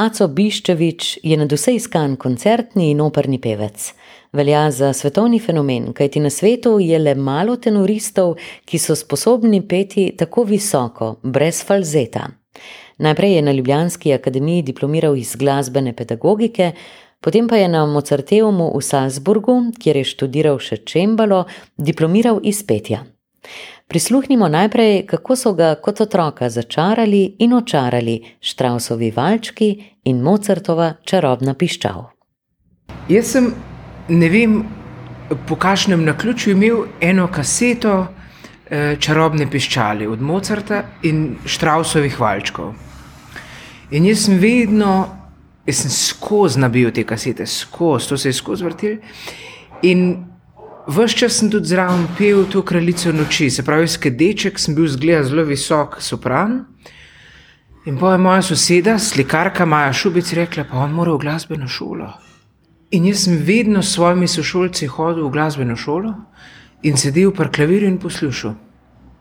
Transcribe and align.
Aco 0.00 0.24
Biščevič 0.32 1.18
je 1.28 1.36
na 1.36 1.44
vse 1.44 1.74
iskan 1.76 2.14
koncertni 2.16 2.86
in 2.94 3.02
operni 3.04 3.36
pevec. 3.36 3.90
Velja 4.32 4.62
za 4.72 4.94
svetovni 4.96 5.40
fenomen, 5.44 5.90
kajti 5.92 6.22
na 6.24 6.30
svetu 6.32 6.78
je 6.80 6.98
le 6.98 7.12
malo 7.14 7.58
tenoristov, 7.60 8.38
ki 8.64 8.80
so 8.80 8.96
sposobni 8.96 9.60
peti 9.68 10.06
tako 10.16 10.46
visoko, 10.48 11.10
brez 11.22 11.60
falzeta. 11.68 12.30
Najprej 13.04 13.34
je 13.34 13.42
na 13.42 13.52
Ljubljanski 13.52 14.14
akademiji 14.16 14.62
diplomiral 14.70 15.16
iz 15.20 15.34
glasbene 15.36 15.92
pedagogike, 15.96 16.72
potem 17.20 17.48
pa 17.48 17.60
je 17.60 17.68
na 17.68 17.84
Mozarteumu 17.86 18.70
v 18.72 18.80
Salzburgu, 18.80 19.58
kjer 19.76 20.00
je 20.00 20.10
študiral 20.14 20.62
še 20.64 20.80
čembalo, 20.88 21.44
diplomiral 21.76 22.40
iz 22.42 22.64
petja. 22.64 23.04
Prisluhnimo 23.90 24.48
najprej, 24.48 25.06
kako 25.06 25.36
so 25.36 25.50
ga 25.52 25.74
kot 25.82 26.00
otroka 26.00 26.46
začarali 26.50 27.34
in 27.38 27.52
očarali 27.52 28.20
Štrausovi 28.40 29.10
valčki 29.10 29.82
in 30.04 30.20
Mozartova 30.22 30.92
čarobna 31.02 31.56
piščal. 31.58 32.04
Jaz 33.10 33.32
sem, 33.32 33.48
ne 34.08 34.28
vem, 34.30 34.54
po 35.48 35.58
kakšnem 35.58 36.04
naključju 36.06 36.54
imel 36.54 36.84
eno 37.00 37.26
kaseto 37.34 37.96
eh, 38.06 38.94
čarobne 38.94 39.50
piščali 39.50 40.06
od 40.06 40.22
Mozarta 40.22 40.84
in 41.02 41.34
Štrausovih 41.44 42.20
valčkov. 42.20 42.70
In 43.90 44.06
jaz 44.06 44.28
sem 44.28 44.38
vedno, 44.38 44.94
jaz 45.66 45.82
sem 45.82 45.90
skozi 45.90 46.62
nabil 46.62 46.94
te 46.94 47.02
kasete, 47.02 47.46
skozi, 47.46 48.08
to 48.08 48.16
se 48.16 48.30
je 48.30 48.38
skozi 48.38 48.70
vrtel. 48.70 49.00
In 49.82 50.29
vse 50.90 51.16
čas 51.16 51.38
sem 51.38 51.50
tudi 51.50 51.70
zraven 51.70 52.06
pel 52.18 52.44
to 52.50 52.62
kraljico 52.62 53.12
noči, 53.12 53.50
se 53.50 53.62
pravi, 53.62 53.88
skedeček 53.88 54.58
sem 54.58 54.74
bil 54.74 54.88
zgleda 54.88 55.24
zelo 55.24 55.44
visok 55.44 56.00
sopran. 56.02 56.64
In 57.86 57.98
pa 57.98 58.12
je 58.12 58.18
moja 58.18 58.42
soseda, 58.42 58.98
slikarka 58.98 59.64
Maja 59.66 59.92
Šubic, 59.92 60.32
rekla, 60.36 60.64
pa 60.70 60.82
on 60.84 60.92
mora 60.92 61.14
v 61.14 61.22
glasbeno 61.22 61.68
šolo. 61.68 62.10
In 62.90 63.06
jaz 63.06 63.24
sem 63.24 63.38
vedno 63.46 63.82
s 63.82 63.94
svojimi 63.94 64.28
sošolci 64.28 64.86
hodil 64.86 65.28
v 65.28 65.32
glasbeno 65.32 65.76
šolo 65.76 66.14
in 66.82 66.96
sedel 66.96 67.30
pri 67.32 67.48
klavirju 67.54 67.88
in 67.88 67.98
poslušal. 67.98 68.54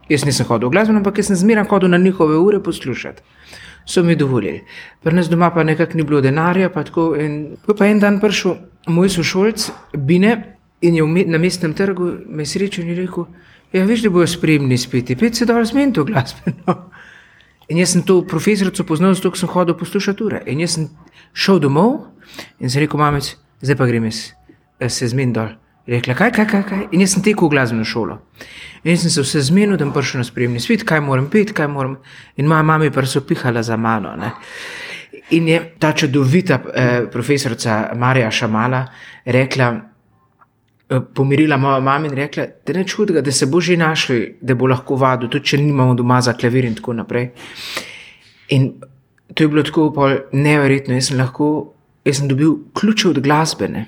Jaz 0.10 0.26
nisem 0.26 0.48
hodil 0.50 0.70
v 0.70 0.76
glasbeno, 0.76 1.00
ampak 1.00 1.24
sem 1.24 1.36
zmeraj 1.36 1.70
hodil 1.70 1.90
na 1.90 1.98
njihove 1.98 2.38
ure 2.38 2.64
poslušati 2.64 3.22
so 3.90 4.04
mi 4.04 4.16
dovolili. 4.16 4.64
Pri 5.04 5.16
nas 5.16 5.30
doma 5.30 5.50
pa 5.50 5.64
nekako 5.64 5.98
ni 5.98 6.04
bilo 6.04 6.22
denarja. 6.22 6.70
Pa 6.70 6.84
tako, 6.84 7.16
in, 7.16 7.58
pa 7.78 7.88
en 7.88 8.00
dan 8.00 8.20
prišel 8.20 8.56
moj 8.88 9.10
sošolc, 9.10 9.70
Bine, 9.98 10.59
in 10.82 10.96
je 10.96 11.26
na 11.28 11.38
mestnem 11.38 11.74
trgu 11.74 12.12
me 12.28 12.46
srečal 12.46 12.86
in 12.86 12.96
rekel: 12.96 13.26
Ja, 13.74 13.86
veš, 13.86 14.02
da 14.02 14.10
bojo 14.10 14.28
spremni 14.28 14.78
spet, 14.78 15.12
pet 15.20 15.36
se 15.36 15.46
dol 15.46 15.66
zmeni 15.66 15.94
to 15.94 16.04
glasbeno. 16.04 16.90
In 17.70 17.78
jaz 17.78 17.92
sem 17.94 18.02
to 18.02 18.24
profesorico 18.26 18.84
poznal, 18.84 19.14
zato 19.14 19.36
sem 19.38 19.50
hodil 19.50 19.78
poslušati 19.78 20.24
ure. 20.24 20.42
In 20.50 20.60
jaz 20.60 20.74
sem 20.74 20.88
šel 21.34 21.60
domov 21.60 22.00
in 22.60 22.70
sem 22.70 22.82
rekel: 22.82 23.00
Mamec, 23.00 23.36
zdaj 23.62 23.78
pa 23.78 23.86
grem 23.86 24.10
jaz, 24.10 24.32
se 24.88 25.08
zmeni 25.08 25.34
dol. 25.34 25.54
Rekla, 25.90 26.14
kaj, 26.14 26.32
kaj, 26.32 26.46
kaj, 26.46 26.64
kaj. 26.70 26.82
In 26.94 27.02
jaz 27.02 27.16
sem 27.16 27.24
tekel 27.26 27.48
v 27.48 27.54
glasbeno 27.56 27.86
šolo. 27.86 28.20
In 28.84 28.98
sem 28.98 29.10
se 29.10 29.24
vse 29.26 29.42
zmenil, 29.42 29.78
da 29.78 29.86
bom 29.88 29.94
prišel 29.94 30.22
na 30.22 30.26
spremni 30.26 30.62
svet, 30.62 30.84
kaj 30.86 31.02
moram 31.02 31.30
peti, 31.34 31.54
kaj 31.54 31.68
moram. 31.68 31.96
In 32.38 32.50
moja 32.50 32.62
mama 32.64 32.86
je 32.86 32.94
pa 32.94 33.06
so 33.06 33.22
pihala 33.26 33.64
za 33.64 33.78
mano. 33.78 34.16
Ne. 34.16 34.32
In 35.34 35.48
je 35.48 35.60
ta 35.80 35.94
čudovita 35.94 36.60
eh, 36.74 37.08
profesorica 37.12 37.92
Marija 37.96 38.32
Šamala 38.32 38.86
rekla, 39.26 39.68
eh, 39.74 39.99
pomirila 41.14 41.58
mojo 41.58 41.82
mamo 41.82 42.06
in 42.06 42.16
rekla, 42.16 42.46
da 42.66 42.74
ne 42.74 42.84
čudega, 42.88 43.22
da 43.22 43.32
se 43.32 43.46
bo 43.46 43.62
že 43.62 43.78
našli, 43.78 44.38
da 44.42 44.56
bo 44.56 44.68
lahko 44.68 44.96
vadil, 44.96 45.30
tudi 45.30 45.46
če 45.46 45.58
nimamo 45.62 45.94
doma 45.94 46.22
za 46.22 46.34
klavir 46.34 46.66
in 46.66 46.76
tako 46.76 46.94
naprej. 46.94 47.30
In 48.50 48.72
to 49.34 49.44
je 49.44 49.48
bilo 49.48 49.64
tako 49.64 50.10
neverjetno. 50.34 50.94
Jaz 50.98 51.12
sem 51.12 51.18
lahko, 51.18 51.74
jaz 52.06 52.18
sem 52.18 52.28
dobil 52.28 52.56
ključe 52.74 53.10
od 53.10 53.22
glasbene. 53.22 53.86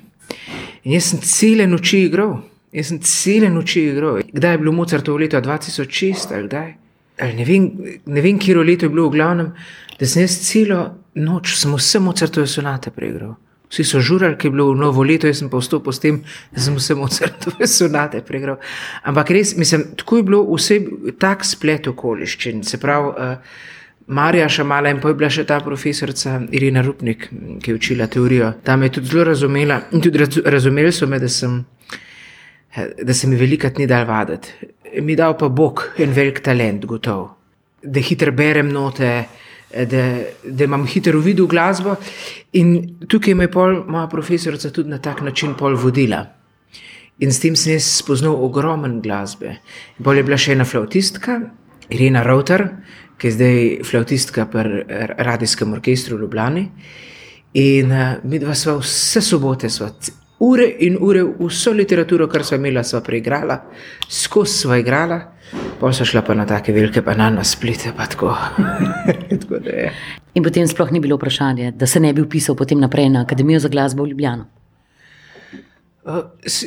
In 0.83 0.93
jaz 0.93 1.09
sem 1.09 1.21
cele 1.25 1.67
noči 1.67 2.05
igral. 2.05 2.37
Jaz 2.71 2.91
sem 2.93 3.01
cele 3.01 3.49
noči 3.49 3.87
igral. 3.89 4.21
Kdaj 4.33 4.53
je 4.53 4.61
bilo 4.61 4.71
Mozartovo 4.71 5.17
leto 5.17 5.41
2006 5.41 6.35
ali 6.35 6.47
kdaj? 6.47 6.73
Ali 7.21 7.33
ne 7.33 7.45
vem, 7.45 7.69
ne 8.05 8.21
vem 8.21 8.39
kje 8.39 8.55
leto 8.57 8.85
je 8.85 8.89
bilo 8.89 9.09
v 9.09 9.17
glavnem, 9.17 9.51
da 9.99 10.05
sem 10.05 10.23
jaz 10.23 10.37
celo 10.45 10.83
noč 11.15 11.57
sem 11.57 11.73
vse 11.73 11.99
Mozartove 11.99 12.47
sonate 12.47 12.93
preigral. 12.93 13.35
Vsi 13.71 13.85
so 13.87 14.01
žurali, 14.03 14.35
ki 14.35 14.49
je 14.49 14.51
bilo 14.51 14.73
novo 14.75 15.03
leto, 15.07 15.29
jaz 15.29 15.39
sem 15.39 15.49
pa 15.49 15.61
vstopil 15.61 15.95
s 15.95 16.03
tem, 16.03 16.17
da 16.51 16.59
sem 16.59 16.75
vse 16.75 16.95
Mozartove 16.99 17.67
sonate 17.71 18.19
preigral. 18.27 18.59
Ampak 19.07 19.31
res, 19.31 19.55
mislim, 19.55 19.93
tako 19.95 20.19
je 20.19 20.25
bilo 20.27 20.41
vse 20.49 20.81
tak 21.19 21.45
splet 21.47 21.87
okoliščin. 21.87 22.65
Se 22.67 22.81
pravi, 22.81 23.13
uh, 23.15 23.69
Marija 24.11 24.49
Šamala 24.49 24.89
in 24.91 24.99
pa 24.99 25.07
je 25.07 25.15
bila 25.15 25.29
še 25.31 25.45
ta 25.47 25.61
profesorica 25.63 26.35
Irina 26.51 26.81
Rupnik, 26.83 27.29
ki 27.63 27.71
je 27.71 27.75
učila 27.77 28.09
teorijo. 28.11 28.51
Tam 28.63 28.83
je 28.83 28.89
tudi 28.97 29.07
zelo 29.07 29.23
razumela 29.29 29.81
in 29.91 30.01
tudi 30.03 30.25
razumeli 30.45 30.91
so 30.91 31.07
me, 31.07 31.19
da, 31.19 31.29
sem, 31.29 31.61
da 32.75 33.13
se 33.13 33.27
mi 33.27 33.39
velikrat 33.39 33.79
ni 33.79 33.87
dal 33.87 34.03
vaditi. 34.09 34.71
Mi 34.99 35.15
dal 35.15 35.37
pa 35.39 35.47
Bog 35.47 35.85
en 35.97 36.11
velik 36.11 36.41
talent, 36.43 36.85
gotovo. 36.85 37.37
Da 37.83 38.03
hitro 38.03 38.33
berem 38.35 38.67
note, 38.69 39.13
da, 39.73 40.03
da 40.43 40.63
imam 40.63 40.85
hitro 40.87 41.19
uvid 41.19 41.39
v 41.39 41.47
glasbo. 41.47 41.95
In 42.59 42.75
tukaj 43.07 43.35
me 43.35 43.47
je 43.47 43.51
pol 43.51 43.83
moja 43.87 44.07
profesorica 44.11 44.69
tudi 44.69 44.89
na 44.89 44.99
tak 44.99 45.21
način 45.21 45.55
pol 45.59 45.75
vodila. 45.75 46.25
In 47.21 47.31
s 47.31 47.39
tem 47.39 47.55
sem 47.55 47.75
jaz 47.75 47.85
spoznal 47.99 48.39
ogromen 48.43 49.01
glasbe. 49.01 49.57
Bolje 49.97 50.23
je 50.23 50.27
bila 50.29 50.37
še 50.41 50.55
ena 50.55 50.65
flautistka, 50.65 51.37
Irina 51.91 52.23
Router, 52.23 52.65
ki 53.19 53.27
je 53.27 53.35
zdaj 53.35 53.59
flautistka 53.85 54.47
pri 54.49 54.81
radijskem 55.19 55.73
orkestru 55.75 56.17
v 56.17 56.25
Ljubljani. 56.25 56.63
In 57.61 57.91
uh, 57.91 58.15
mi 58.23 58.39
dva 58.39 58.55
sva 58.55 58.77
vse 58.79 59.21
sobote, 59.21 59.69
sva 59.69 59.91
ure 60.41 60.65
in 60.79 60.97
ure 60.99 61.21
vso 61.39 61.73
literaturo, 61.73 62.27
kar 62.27 62.45
sva 62.45 62.57
imela, 62.57 62.83
sva 62.83 63.01
preigrala, 63.05 63.59
skozi 64.09 64.63
sva 64.63 64.79
igrala, 64.81 65.19
pa 65.79 65.91
sva 65.93 66.07
šla 66.07 66.23
pa 66.25 66.33
na 66.37 66.47
take 66.49 66.73
velike 66.73 67.03
banane, 67.05 67.43
splite 67.45 67.93
pa 67.97 68.09
tako. 68.09 68.33
tako 69.41 69.61
in 70.33 70.43
potem 70.43 70.67
sploh 70.67 70.91
ni 70.91 70.99
bilo 70.99 71.15
vprašanje, 71.15 71.71
da 71.71 71.87
se 71.87 71.99
ne 71.99 72.13
bi 72.13 72.21
upisal 72.21 72.55
potem 72.55 72.79
naprej 72.79 73.09
na 73.09 73.21
Akademijo 73.21 73.59
za 73.59 73.69
glasbo 73.69 74.03
v 74.03 74.13
Ljubljano. 74.13 74.45
Uh, 76.01 76.23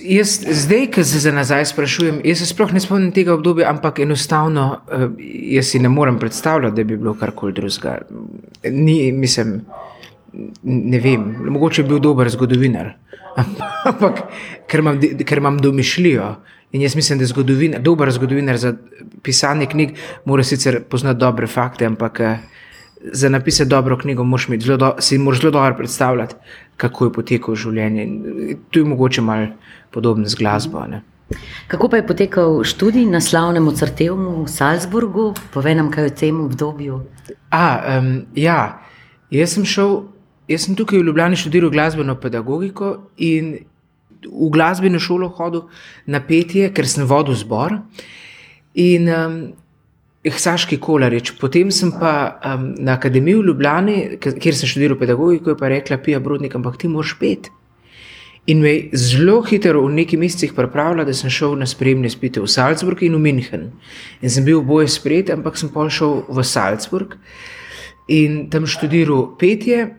jaz, 0.07 0.45
zdaj, 0.47 0.87
ki 0.95 1.05
se 1.05 1.19
za 1.19 1.33
nazaj 1.35 1.65
sprašujem, 1.67 2.21
jaz 2.25 2.39
se 2.39 2.47
sploh 2.47 2.73
ne 2.73 2.81
spomnim 2.81 3.11
tega 3.13 3.35
obdobja, 3.35 3.67
ampak 3.71 3.99
enostavno 4.05 4.67
uh, 4.71 5.09
jaz 5.51 5.73
si 5.73 5.81
ne 5.83 5.89
morem 5.89 6.19
predstavljati, 6.19 6.77
da 6.77 6.85
bi 6.85 6.97
bilo 6.97 7.17
karkoli 7.19 7.53
drugega. 7.53 7.97
Ni, 8.71 9.13
mislim, 9.13 9.57
ne 10.63 11.01
vem, 11.01 11.25
mogoče 11.49 11.83
bi 11.83 11.89
bil 11.89 11.99
dober 12.05 12.31
zgodovinar, 12.31 12.93
ampak 13.91 14.25
ker 14.71 14.81
imam, 14.81 15.01
ker 15.27 15.39
imam 15.39 15.59
domišljijo. 15.59 16.35
In 16.75 16.83
jaz 16.83 16.97
mislim, 16.97 17.19
da 17.19 17.23
je 17.23 17.31
zgodovinar, 17.31 17.81
dober 17.81 18.11
zgodovinar 18.11 18.57
za 18.59 18.75
pisanje 19.23 19.67
knjig, 19.71 19.95
mora 20.25 20.43
sicer 20.43 20.83
poznati 20.91 21.21
dobre 21.21 21.47
fakte, 21.47 21.87
ampak. 21.87 22.21
Uh, 22.21 22.55
za 23.13 23.29
napisati 23.29 23.71
dobro 23.71 23.99
knjigo, 23.99 24.25
moraš 24.25 24.47
zelo 24.59 24.77
do, 24.77 24.95
si 24.99 25.19
moraš 25.19 25.41
zelo 25.41 25.51
dobro 25.51 25.75
predstavljati, 25.77 26.35
kako 26.77 27.05
je 27.05 27.13
potekalo 27.13 27.57
življenje. 27.57 28.09
Tu 28.71 28.79
je 28.79 28.85
mogoče 28.85 29.23
malo 29.23 29.47
podobno 29.91 30.27
z 30.29 30.35
glasbo. 30.35 30.87
Ne? 30.89 31.03
Kako 31.69 31.89
pa 31.89 31.97
je 31.97 32.07
potekal 32.07 32.65
študij 32.65 33.07
na 33.07 33.21
slavnem 33.21 33.69
Ocrtevmu 33.69 34.45
v 34.45 34.49
Salzburgu? 34.49 35.33
Povej 35.53 35.75
nam, 35.75 35.91
kaj 35.91 36.09
v 36.09 36.15
tem 36.21 36.41
obdobju. 36.41 37.01
A, 37.51 37.99
um, 37.99 38.25
ja, 38.35 38.81
jaz 39.31 39.57
sem 39.57 39.65
šel, 39.65 40.03
jaz 40.49 40.67
sem 40.67 40.77
tukaj 40.77 40.99
v 40.99 41.07
Ljubljani 41.09 41.37
študiral 41.37 41.71
glasbeno 41.71 42.17
pedagogiko 42.21 42.97
in 43.17 43.57
v 44.25 44.49
glasbeno 44.53 45.01
šolo 45.01 45.29
hodil 45.37 45.69
na 46.07 46.21
petje, 46.25 46.71
ker 46.73 46.89
sem 46.89 47.07
vodil 47.07 47.37
zbor. 47.37 47.79
In 48.75 49.09
um, 49.09 49.37
Saški 50.25 50.79
Kolarič. 50.81 51.35
Potem 51.37 51.71
sem 51.71 51.91
pa 51.93 52.41
um, 52.41 52.71
na 52.81 52.97
akademiji 52.97 53.43
v 53.43 53.49
Ljubljani, 53.51 53.97
kjer 54.21 54.57
sem 54.57 54.71
študiral 54.71 54.99
pedagogiko, 55.01 55.57
pa 55.61 55.69
rekla: 55.69 56.01
Pija 56.01 56.21
Brodnik, 56.21 56.57
ampak 56.57 56.81
ti 56.81 56.89
moraš 56.89 57.19
pet. 57.21 57.51
In 58.47 58.61
me 58.61 58.75
je 58.75 58.99
zelo 59.01 59.39
hitro 59.43 59.87
v 59.87 59.93
nekaj 59.97 60.21
mesecih 60.21 60.53
pripravila, 60.53 61.05
da 61.05 61.15
sem 61.17 61.33
šel 61.33 61.57
na 61.57 61.69
spremne 61.69 62.11
spite 62.13 62.43
v 62.43 62.49
Salzburg 62.49 63.01
in 63.03 63.17
v 63.17 63.21
München. 63.25 63.71
In 64.21 64.31
sem 64.31 64.45
bil 64.45 64.61
oboje 64.61 64.89
sprejet, 64.93 65.33
ampak 65.33 65.57
sem 65.57 65.73
pa 65.73 65.89
šel 65.89 66.25
v 66.29 66.45
Salzburg 66.45 67.17
in 68.09 68.51
tam 68.53 68.67
študiral 68.69 69.31
petje, 69.41 69.95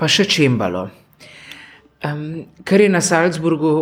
pa 0.00 0.08
še 0.08 0.24
čembalo. 0.24 0.88
Um, 2.04 2.46
kar 2.64 2.80
je 2.80 2.88
na 2.88 3.04
Salzburgu 3.04 3.72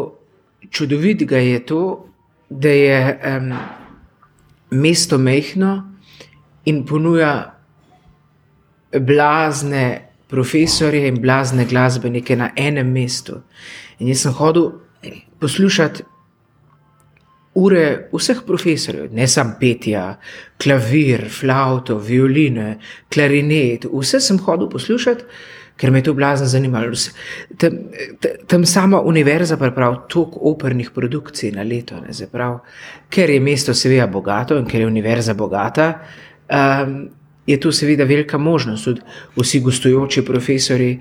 čudovitega, 0.75 1.39
je 1.39 1.67
to, 1.67 1.83
da 2.51 2.75
je. 2.75 3.03
Um, 3.37 3.53
mesto 4.71 5.19
mehko 5.19 5.83
in 6.65 6.85
ponuja 6.87 7.55
blazne 8.93 10.09
profesorje 10.29 11.09
in 11.09 11.21
blazne 11.21 11.65
glasbenike 11.65 12.37
na 12.37 12.51
enem 12.57 12.93
mestu. 12.93 13.43
In 13.99 14.09
jaz 14.09 14.23
sem 14.23 14.33
hodil 14.33 14.73
poslušati 15.41 16.05
ure 17.59 18.09
vseh 18.13 18.43
profesorjev, 18.47 19.09
ne 19.13 19.27
samo 19.27 19.57
petja, 19.61 20.19
klavir, 20.63 21.25
flauto, 21.33 21.97
violine, 21.99 22.79
klarinet, 23.11 23.89
vse 23.93 24.21
sem 24.21 24.39
hodil 24.39 24.69
poslušati. 24.71 25.25
Ker 25.79 25.91
me 25.91 25.99
je 25.99 26.09
to 26.09 26.15
blazno 26.15 26.47
zanimalo. 26.47 26.93
Tam, 27.57 27.79
tam 28.47 28.67
sama 28.67 29.01
univerza 29.01 29.57
pripravlja 29.57 30.09
toliko 30.11 30.41
opernih 30.51 30.91
produkcij 30.95 31.53
na 31.55 31.63
leto, 31.63 32.01
ne, 32.01 32.13
zaprav, 32.13 32.59
ker 33.11 33.31
je 33.31 33.41
mesto 33.41 33.75
seveda 33.75 34.07
bogato 34.07 34.59
in 34.59 34.67
ker 34.67 34.81
je 34.81 34.91
univerza 34.91 35.35
bogata. 35.35 35.93
Um, 36.49 37.09
Je 37.49 37.57
tu 37.57 37.71
seveda 37.73 38.05
velika 38.05 38.37
možnost, 38.39 38.85
tudi 38.85 39.01
vsi 39.37 39.61
gostujoči 39.65 40.21
profesori. 40.21 40.99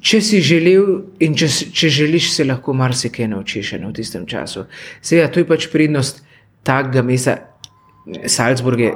Če 0.00 0.20
si 0.24 0.38
želel 0.40 0.86
in 1.20 1.34
če, 1.36 1.50
če 1.76 1.90
želiš, 1.92 2.30
se 2.32 2.46
lahko 2.48 2.72
marsikaj 2.72 3.28
naučiš 3.28 3.74
v 3.82 3.90
tistem 3.92 4.24
času. 4.26 4.64
Seveda, 5.02 5.28
to 5.28 5.42
je 5.42 5.44
pač 5.44 5.66
prednost 5.68 6.22
takega 6.64 7.02
mesta, 7.04 7.36
Salzburg 8.24 8.80
je 8.80 8.94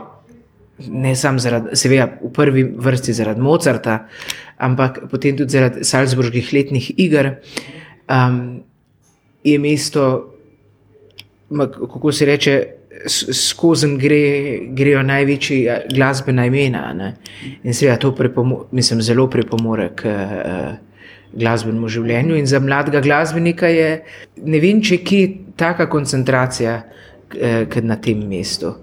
ne 0.78 1.16
samo 1.16 1.38
zaradi, 1.38 1.76
seveda, 1.78 2.08
v 2.22 2.30
prvi 2.32 2.64
vrsti 2.64 3.12
zaradi 3.12 3.40
Mozarta, 3.40 3.98
ampak 4.58 5.04
potem 5.10 5.36
tudi 5.36 5.54
zaradi 5.54 5.84
Salzburgskih 5.84 6.52
letnih 6.52 6.90
iger, 6.98 7.34
um, 8.08 8.62
je 9.44 9.58
mesto, 9.58 10.06
kako 11.50 12.12
se 12.12 12.26
reče, 12.26 12.56
skozi 13.32 13.88
gre, 13.98 14.58
grejo 14.72 15.02
največji 15.02 15.68
glasbena 15.94 16.46
imena. 16.46 16.92
Ne? 16.94 17.14
In 17.62 17.74
seveda 17.74 17.98
to 18.00 18.14
pripomo, 18.14 18.64
mislim, 18.72 19.02
zelo 19.02 19.26
pripomore 19.30 19.90
k 19.96 20.08
uh, 20.08 20.76
glasbenemu 21.34 21.88
življenju. 21.88 22.38
In 22.38 22.46
za 22.46 22.60
mladega 22.62 23.02
glasbenika 23.04 23.68
je 23.68 23.88
ne 24.46 24.60
vem, 24.62 24.82
če 24.82 24.98
je 24.98 25.04
kje 25.04 25.24
taka 25.60 25.88
koncentracija 25.90 26.78
kot 27.72 27.84
na 27.84 27.96
tem 27.96 28.22
mestu, 28.28 28.74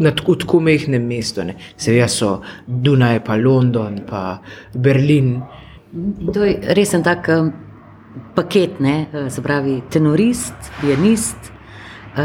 na 0.00 0.10
tako 0.12 0.60
mehkem 0.60 1.06
mestu. 1.06 1.44
Ne. 1.44 1.56
Seveda 1.76 2.08
so 2.08 2.40
Dunaj, 2.66 3.20
pa 3.24 3.36
London, 3.36 4.00
pa 4.08 4.40
Berlin. 4.74 5.42
To 6.32 6.44
je 6.44 6.58
res 6.76 6.94
en 6.94 7.02
tak 7.02 7.28
um, 7.32 7.52
paket, 8.34 8.80
ne? 8.80 9.06
se 9.30 9.42
pravi, 9.42 9.82
tenorist, 9.90 10.72
pianist, 10.80 11.52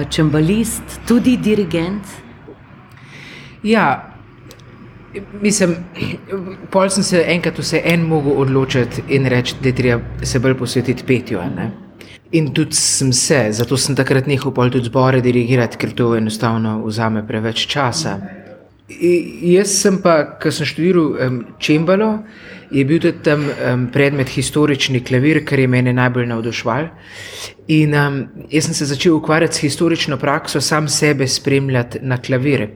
čembalist, 0.09 1.01
tudi 1.07 1.37
dirigent. 1.37 2.03
Ja. 3.63 4.07
Mislim, 5.41 5.75
pol 6.71 6.87
sem 6.89 7.03
se 7.03 7.19
enkrat 7.27 7.57
vse 7.59 7.81
en 7.83 8.05
mogel 8.07 8.37
odločiti 8.45 9.03
in 9.11 9.25
reči, 9.27 9.57
da 9.59 9.67
je 9.67 9.75
treba 9.75 10.23
se 10.23 10.39
bolj 10.39 10.55
posvetiti 10.57 11.03
petju. 11.03 11.41
Ne? 11.55 11.65
In 12.31 12.53
tudi 12.53 12.75
sem 12.75 13.11
se, 13.11 13.51
zato 13.51 13.75
sem 13.75 13.95
takrat 13.95 14.27
nehal 14.27 14.53
pol 14.55 14.69
tudi 14.71 14.87
zbore 14.87 15.19
dirigirati, 15.21 15.77
ker 15.77 15.91
to 15.91 16.13
enostavno 16.15 16.77
vzame 16.85 17.25
preveč 17.27 17.65
časa. 17.67 18.15
I, 18.87 19.11
jaz 19.51 19.73
sem 19.81 19.97
pa, 20.03 20.37
ko 20.39 20.51
sem 20.51 20.67
študiral 20.67 21.11
um, 21.11 21.37
čembalo, 21.59 22.09
je 22.71 22.83
bil 22.87 23.01
tudi 23.03 23.23
tam 23.23 23.43
um, 23.47 23.85
predmet 23.91 24.31
historični 24.31 25.03
klavir, 25.03 25.41
kar 25.47 25.59
je 25.59 25.67
mene 25.67 25.93
najbolj 25.95 26.27
navdušval. 26.31 26.87
In 27.75 27.95
um, 27.99 28.19
jaz 28.51 28.69
sem 28.69 28.79
se 28.79 28.87
začel 28.93 29.15
ukvarjati 29.19 29.59
s 29.59 29.65
historično 29.67 30.17
prakso, 30.19 30.61
sam 30.61 30.87
sebe 30.87 31.27
spremljati 31.27 31.99
na 32.01 32.17
klavire. 32.17 32.71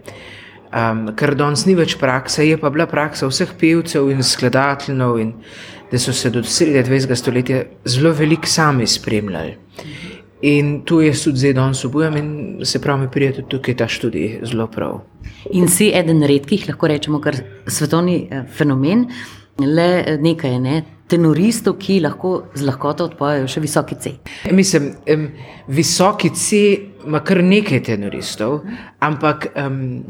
Um, 0.76 1.08
ker 1.16 1.36
danes 1.36 1.66
ni 1.66 1.76
več 1.78 1.94
praksa, 2.00 2.44
je 2.44 2.58
pa 2.58 2.70
bila 2.74 2.88
praksa 2.90 3.30
vseh 3.30 3.54
pevcev 3.60 4.10
in 4.12 4.24
skladateljev 4.24 5.20
da 5.92 6.00
so 6.00 6.14
se 6.14 6.30
do 6.30 6.44
sredi 6.44 6.90
20. 6.90 7.16
stoletja 7.16 7.64
zelo 7.86 8.12
veliko 8.12 8.48
sami 8.48 8.88
spremljali. 8.88 9.58
In 10.42 10.82
tu 10.86 11.02
je 11.02 11.14
tudi 11.24 11.38
zdaj 11.38 11.54
danes 11.54 11.86
obujam 11.86 12.18
in 12.18 12.60
se 12.66 12.82
pravi, 12.82 13.02
mi 13.02 13.12
prijete 13.12 13.44
tukaj 13.50 13.76
ta 13.78 13.88
študij 13.88 14.40
zelo 14.44 14.68
prav. 14.68 15.00
In 15.52 15.68
si 15.68 15.92
eden 15.94 16.24
redkih, 16.24 16.68
lahko 16.68 16.88
rečemo, 16.88 17.22
kar 17.22 17.36
svetovni 17.68 18.28
eh, 18.32 18.44
fenomen, 18.58 19.08
le 19.60 20.04
eh, 20.06 20.18
nekaj 20.22 20.52
je, 20.52 20.60
ne? 20.60 20.84
tenoristov, 21.08 21.78
ki 21.78 22.00
lahko 22.02 22.32
z 22.58 22.66
lahkoto 22.66 23.06
odpovejo 23.06 23.48
še 23.48 23.62
visoki 23.62 23.96
C. 24.02 24.14
Mislim, 24.52 24.90
um, 25.14 25.28
visoki 25.68 26.32
C 26.34 26.62
ima 27.06 27.22
kar 27.22 27.44
nekaj 27.46 27.84
tenoristov, 27.86 28.64
ampak 29.06 29.52
um, 29.54 30.02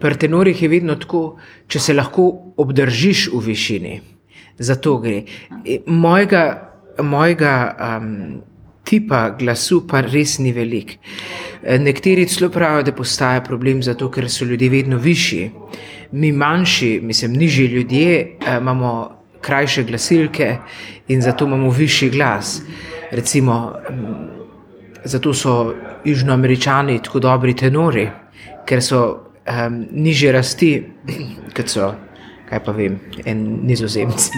pri 0.00 0.16
tenorjih 0.16 0.62
je 0.62 0.68
vedno 0.68 0.94
tako, 0.96 1.36
če 1.68 1.80
se 1.80 1.94
lahko 1.94 2.30
obdržiš 2.56 3.28
v 3.32 3.44
višini 3.50 4.00
za 4.60 4.76
to 4.76 4.98
gre. 4.98 5.22
E, 5.64 5.80
mojega, 5.86 6.72
mojega 7.02 7.76
um, 7.80 8.42
tipa 8.84 9.30
glasu 9.38 9.86
pa 9.88 10.02
res 10.04 10.38
ni 10.38 10.52
velik. 10.52 10.98
E, 11.62 11.78
nekateri 11.78 12.26
celo 12.28 12.50
pravijo, 12.52 12.90
da 12.90 12.92
postaja 12.96 13.40
problem 13.44 13.82
zato, 13.82 14.10
ker 14.12 14.28
so 14.30 14.44
ljudje 14.44 14.68
vedno 14.70 14.98
višji. 14.98 15.50
Mi 16.12 16.32
manjši, 16.32 17.00
mislim, 17.02 17.38
nižji 17.40 17.66
ljudje, 17.66 18.12
e, 18.20 18.56
imamo 18.60 18.92
krajše 19.40 19.84
glasilke 19.88 20.56
in 21.08 21.22
zato 21.22 21.46
imamo 21.48 21.70
višji 21.70 22.10
glas. 22.10 22.60
Recimo, 23.10 23.72
zato 25.04 25.34
so 25.34 25.74
južnoameričani 26.04 27.00
tako 27.02 27.20
dobri 27.20 27.56
tenori, 27.56 28.08
ker 28.68 28.82
so 28.84 29.29
um, 29.50 29.82
nižje 29.90 30.32
rasti, 30.32 30.70
kot 31.56 31.68
so 31.68 31.90
kaj 32.50 32.64
pa 32.66 32.74
vem, 32.74 32.98
en 33.24 33.44
nizozemc. 33.66 34.30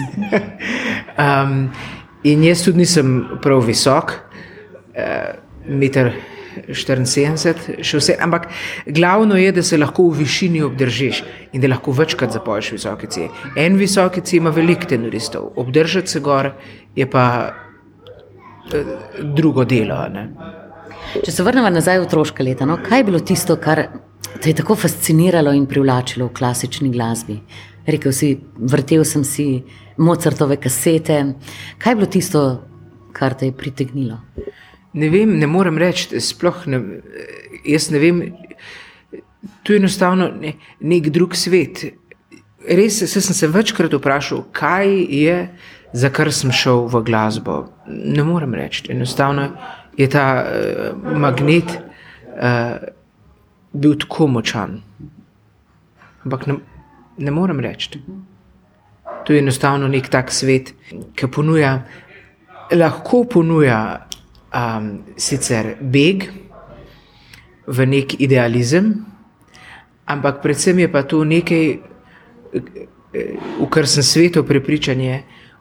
um, 1.17 1.71
in 2.29 2.45
jaz 2.45 2.61
tudi 2.65 2.83
nisem 2.83 3.15
prav 3.41 3.65
visok, 3.65 4.13
uh, 4.93 5.33
meter 5.65 6.13
74, 6.69 7.79
še 7.81 7.97
vse, 7.97 8.15
ampak 8.21 8.45
glavno 8.85 9.39
je, 9.39 9.49
da 9.55 9.63
se 9.65 9.79
lahko 9.79 10.05
v 10.11 10.21
višini 10.21 10.61
obdržiš 10.61 11.23
in 11.57 11.63
da 11.63 11.71
lahko 11.71 11.95
večkrat 11.97 12.35
zapoješ 12.37 12.75
visoke 12.75 13.09
cije. 13.09 13.31
En 13.57 13.79
visoki 13.81 14.21
cije 14.21 14.43
ima 14.43 14.53
veliko 14.53 14.85
tenoristov, 14.93 15.49
obdržati 15.57 16.13
se 16.13 16.21
gor 16.21 16.51
je 16.95 17.09
pa 17.09 17.25
uh, 17.49 18.93
drugo 19.33 19.65
delo. 19.65 19.97
Ne? 20.13 20.27
Če 21.25 21.33
se 21.33 21.43
vrnemo 21.45 21.73
nazaj 21.73 22.03
v 22.03 22.05
otroška 22.05 22.45
leta, 22.45 22.69
no, 22.69 22.77
kaj 22.85 23.01
je 23.01 23.09
bilo 23.09 23.25
tisto, 23.25 23.57
kar 23.57 23.87
te 24.41 24.49
je 24.49 24.55
tako 24.55 24.75
fasciniralo 24.75 25.53
in 25.53 25.65
privlačilo 25.65 26.27
v 26.27 26.33
klasični 26.33 26.91
glasbi? 26.91 27.39
rekel 27.85 28.11
si, 28.11 28.37
vrtel 28.57 29.03
sem 29.05 29.23
si 29.23 29.63
Mozartove 29.97 30.57
kasete. 30.57 31.35
Kaj 31.77 31.91
je 31.91 31.95
bilo 31.95 32.07
tisto, 32.09 32.43
kar 33.13 33.33
te 33.37 33.45
je 33.45 33.57
pritegnilo? 33.57 34.19
Ne 34.93 35.09
vem, 35.09 35.37
ne 35.39 35.47
morem 35.47 35.77
reči, 35.77 36.19
sploh 36.21 36.65
ne, 36.69 36.79
jaz 37.65 37.89
ne 37.91 37.99
vem. 38.01 38.23
To 39.63 39.73
je 39.73 39.81
enostavno 39.81 40.29
ne, 40.39 40.55
nek 40.79 41.09
drug 41.13 41.35
svet. 41.35 41.85
Res 42.63 43.01
se, 43.01 43.21
sem 43.21 43.35
se 43.35 43.47
večkrat 43.51 43.93
vprašal, 43.93 44.45
kaj 44.55 44.89
je, 45.11 45.37
za 45.93 46.09
kar 46.09 46.31
sem 46.33 46.53
šel 46.53 46.87
v 46.89 47.03
glasbo. 47.05 47.57
Ne 47.87 48.23
morem 48.23 48.55
reči, 48.55 48.87
enostavno 48.93 49.49
je 49.97 50.07
ta 50.09 50.25
uh, 50.41 51.17
magnet 51.19 51.75
uh, 51.75 52.79
bil 53.73 53.97
tako 53.99 54.27
močan. 54.27 54.81
Ampak 56.23 56.47
ne, 56.47 56.55
ne 57.17 57.31
morem 57.31 57.59
reči. 57.59 57.99
To 59.25 59.33
je 59.33 59.39
enostavno 59.39 59.87
nek 59.87 60.09
tak 60.11 60.31
svet, 60.31 60.73
ki 61.15 61.27
ponuja, 61.31 61.77
lahko 62.71 63.23
ponuja 63.29 63.79
um, 64.53 64.89
sicer 65.17 65.75
beg 65.79 66.27
v 67.67 67.87
nek 67.87 68.19
idealizem, 68.19 68.93
ampak 70.05 70.41
predvsem 70.43 70.83
je 70.83 70.89
pa 70.91 71.03
to 71.07 71.23
nekaj, 71.23 71.79
v 73.13 73.69
kar 73.71 73.87
sem 73.87 74.03
svetu 74.03 74.43
prepričan. 74.43 74.99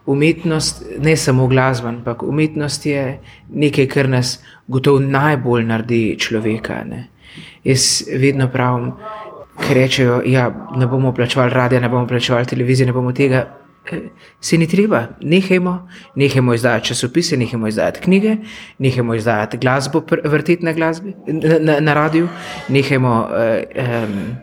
Umetnost, 0.02 0.82
ne 0.98 1.14
samo 1.16 1.46
glasba, 1.46 1.92
ampak 1.94 2.24
umetnost 2.26 2.86
je 2.86 3.20
nekaj, 3.54 3.86
kar 3.86 4.08
nas 4.10 4.40
gotovo 4.66 4.98
najbolj 4.98 5.62
naredi 5.62 6.16
človeka. 6.18 6.82
Ne. 6.82 7.11
Jaz 7.64 8.04
vedno 8.18 8.48
pravim, 8.52 8.92
ki 9.60 9.74
rečejo, 9.74 10.20
da 10.24 10.30
ja, 10.30 10.46
ne 10.76 10.86
bomo 10.86 11.12
plačevali 11.14 11.52
radio, 11.54 11.80
ne 11.80 11.88
bomo 11.88 12.06
plačevali 12.06 12.46
televizije, 12.46 12.86
ne 12.86 12.92
bomo 12.92 13.12
tega. 13.12 13.46
Eh, 13.92 13.98
se 14.40 14.58
ni 14.58 14.66
treba, 14.66 15.06
nehajmo, 15.20 15.88
nehajmo 16.14 16.54
izdajati 16.54 16.86
časopise, 16.86 17.36
nehajmo 17.36 17.68
izdajati 17.68 18.00
knjige, 18.00 18.36
nehajmo 18.78 19.14
izdajati 19.14 19.58
glasbo, 19.58 20.02
vrteti 20.24 20.64
na, 20.64 20.72
glasbi, 20.72 21.14
na, 21.26 21.58
na, 21.58 21.80
na 21.80 21.94
radiju, 21.94 22.28
nehajmo, 22.68 23.28
um, 23.28 24.36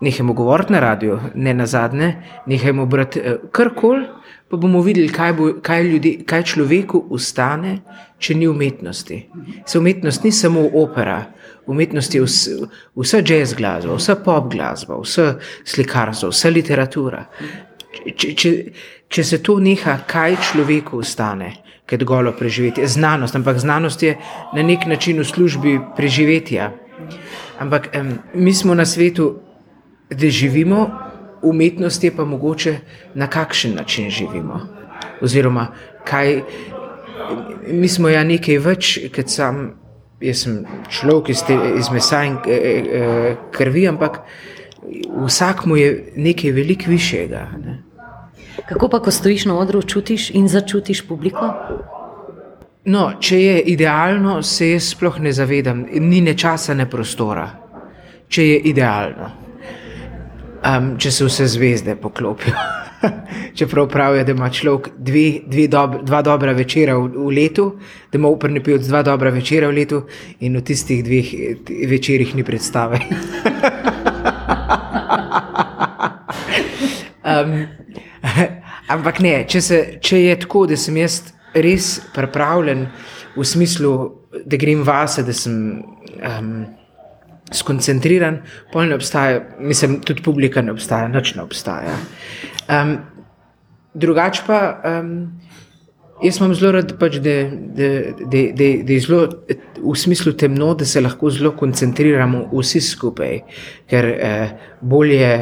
nehajmo 0.00 0.32
govoriti 0.32 0.72
na 0.72 0.80
radiju, 0.80 1.18
ne 1.34 1.54
na 1.54 1.66
zadnje, 1.66 2.14
nehajmo 2.46 2.86
brati 2.86 3.20
uh, 3.20 3.50
karkoli, 3.52 4.06
pa 4.48 4.56
bomo 4.56 4.82
videli, 4.82 5.08
kaj, 5.08 5.32
bo, 5.32 5.52
kaj, 5.62 5.82
ljudi, 5.82 6.14
kaj 6.26 6.42
človeku 6.42 7.04
ustane, 7.10 7.80
če 8.18 8.34
ni 8.34 8.48
umetnosti. 8.48 9.24
Se 9.66 9.78
umetnost 9.78 10.24
ni 10.24 10.32
samo 10.32 10.68
opera, 10.74 11.24
umetnost 11.66 12.14
je 12.14 12.22
vse, 12.22 12.56
vse 12.96 13.22
jazz 13.26 13.54
glasba, 13.54 13.96
vse 13.96 14.16
pop 14.24 14.50
glasba, 14.52 15.00
vse 15.00 15.34
slikarstvo, 15.64 16.30
vse 16.30 16.50
literatura. 16.50 17.24
Če, 17.90 18.34
če, 18.38 18.52
če 19.10 19.24
se 19.24 19.40
to 19.42 19.58
neha, 19.60 19.98
kaj 20.08 20.38
človeku 20.50 21.02
ostane, 21.02 21.52
kaj 21.90 22.04
golo 22.06 22.32
preživeti, 22.38 22.84
je 22.84 22.88
znanost, 22.88 23.36
ampak 23.36 23.58
znanost 23.58 24.02
je 24.02 24.16
na 24.54 24.62
nek 24.62 24.86
način 24.86 25.18
v 25.20 25.26
službi 25.26 25.78
preživetja. 25.96 26.70
Ampak 27.60 27.90
um, 27.96 28.12
mi 28.34 28.54
smo 28.54 28.74
na 28.74 28.86
svetu, 28.86 29.34
da 30.10 30.30
živimo 30.30 30.88
umetnost 31.42 32.04
je 32.04 32.10
pa 32.16 32.24
mogoče 32.24 32.78
na 33.14 33.26
kakšen 33.26 33.74
način 33.74 34.10
živimo. 34.10 34.60
Oziroma, 35.20 35.66
kaj 36.04 36.42
mi 37.66 37.88
smo 37.88 38.08
ja 38.08 38.24
nekaj 38.24 38.58
več, 38.58 38.98
kot 39.14 39.28
sam, 39.28 39.79
jaz 40.20 40.44
sem 40.44 40.64
človek 40.88 41.30
iz, 41.34 41.42
te, 41.46 41.56
iz 41.78 41.90
mesa 41.92 42.24
in 42.28 42.38
e, 42.46 42.56
e, 42.56 43.36
krvi, 43.52 43.86
ampak 43.88 44.20
vsak 45.26 45.64
mu 45.66 45.76
je 45.76 46.12
nekaj 46.16 46.52
veliko 46.52 46.90
višjega. 46.90 47.46
Ne. 47.64 47.78
Kako 48.68 48.88
pa, 48.88 49.00
ko 49.00 49.10
stojiš 49.10 49.46
na 49.48 49.58
odru, 49.58 49.82
čutiš 49.82 50.30
in 50.36 50.48
začutiš 50.48 51.06
publiko? 51.08 51.48
No, 52.84 53.10
če 53.20 53.40
je 53.40 53.56
idealno, 53.74 54.40
se 54.42 54.70
jaz 54.70 54.92
sploh 54.94 55.20
ne 55.20 55.32
zavedam, 55.32 55.84
ni 56.00 56.20
ne 56.24 56.34
časa, 56.36 56.74
ne 56.74 56.88
prostora. 56.90 57.46
Če 58.30 58.46
je 58.46 58.60
idealno, 58.70 59.30
um, 60.64 60.92
če 60.98 61.10
se 61.12 61.26
vse 61.26 61.48
zvezde 61.56 61.96
poklopijo. 62.00 62.56
Čeprav 63.58 63.88
pravijo, 63.88 64.24
da 64.24 64.32
ima 64.32 64.50
človek 64.50 64.88
dve, 64.98 65.40
dve 65.46 65.68
dob, 65.68 66.04
dva 66.04 66.22
dobra 66.22 66.52
večera 66.52 66.96
v, 66.98 67.08
v 67.14 67.30
letu, 67.36 67.78
da 68.12 68.18
ima 68.18 68.28
uprni 68.28 68.62
pevec 68.62 68.86
dva 68.86 69.02
dobra 69.02 69.30
večera 69.30 69.68
v 69.68 69.72
letu, 69.80 70.02
in 70.40 70.56
v 70.56 70.62
tistih 70.64 71.04
dveh 71.04 71.34
večerjih 71.90 72.34
ni 72.34 72.44
predstave. 72.44 73.00
um, 77.24 77.66
ampak 78.94 79.20
ne, 79.20 79.44
če, 79.48 79.60
se, 79.60 79.78
če 80.02 80.24
je 80.24 80.36
tako, 80.44 80.66
da 80.70 80.76
sem 80.78 80.96
jaz 81.00 81.22
res 81.54 82.00
pripravljen 82.14 82.86
v 83.36 83.46
smislu, 83.46 83.94
da 84.46 84.58
grem 84.60 84.84
vase, 84.86 85.24
da 85.26 85.34
sem 85.34 85.54
um, 85.80 86.52
skoncentriran, 87.54 88.40
pol 88.72 88.86
ne 88.90 88.94
obstaja, 88.98 89.40
mislim, 89.58 90.00
tudi 90.06 90.22
publika 90.22 90.62
ne 90.62 90.74
obstaja, 90.74 91.08
noč 91.10 91.34
ne 91.34 91.42
obstaja. 91.42 91.96
Um, 92.70 92.98
drugač 93.94 94.42
pa, 94.46 94.60
um, 94.86 95.14
jaz 96.22 96.38
imam 96.38 96.54
zelo 96.54 96.72
rad, 96.78 96.92
pač, 97.00 97.18
da, 97.24 97.36
da, 97.50 97.88
da, 98.20 98.42
da, 98.54 98.68
da 98.86 98.92
je 98.94 99.00
zelo 99.00 99.22
v 99.80 99.96
smislu 99.98 100.34
temno, 100.38 100.74
da 100.78 100.86
se 100.86 101.02
lahko 101.02 101.32
zelo 101.34 101.54
koncentriramo 101.58 102.46
vsi 102.52 102.82
skupaj, 102.84 103.40
ker 103.90 104.10
eh, 104.12 104.52
bolje 104.80 105.32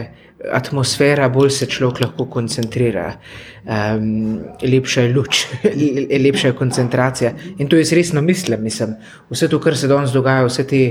atmosfera, 0.52 1.28
bolj 1.28 1.50
se 1.50 1.66
človek 1.66 2.00
lahko 2.00 2.26
koncentrira, 2.30 3.08
um, 3.64 4.38
lepša 4.62 5.02
je 5.02 5.14
luč, 5.14 5.40
lepša 6.24 6.52
je 6.52 6.56
koncentracija. 6.58 7.32
In 7.58 7.68
to 7.68 7.76
jaz 7.76 7.92
resno 7.92 8.22
mislim, 8.22 8.62
mislim, 8.62 8.94
vse 9.30 9.48
to, 9.48 9.60
kar 9.60 9.76
se 9.76 9.90
danes 9.90 10.14
dogaja, 10.14 10.46
vse 10.46 10.66
te 10.66 10.82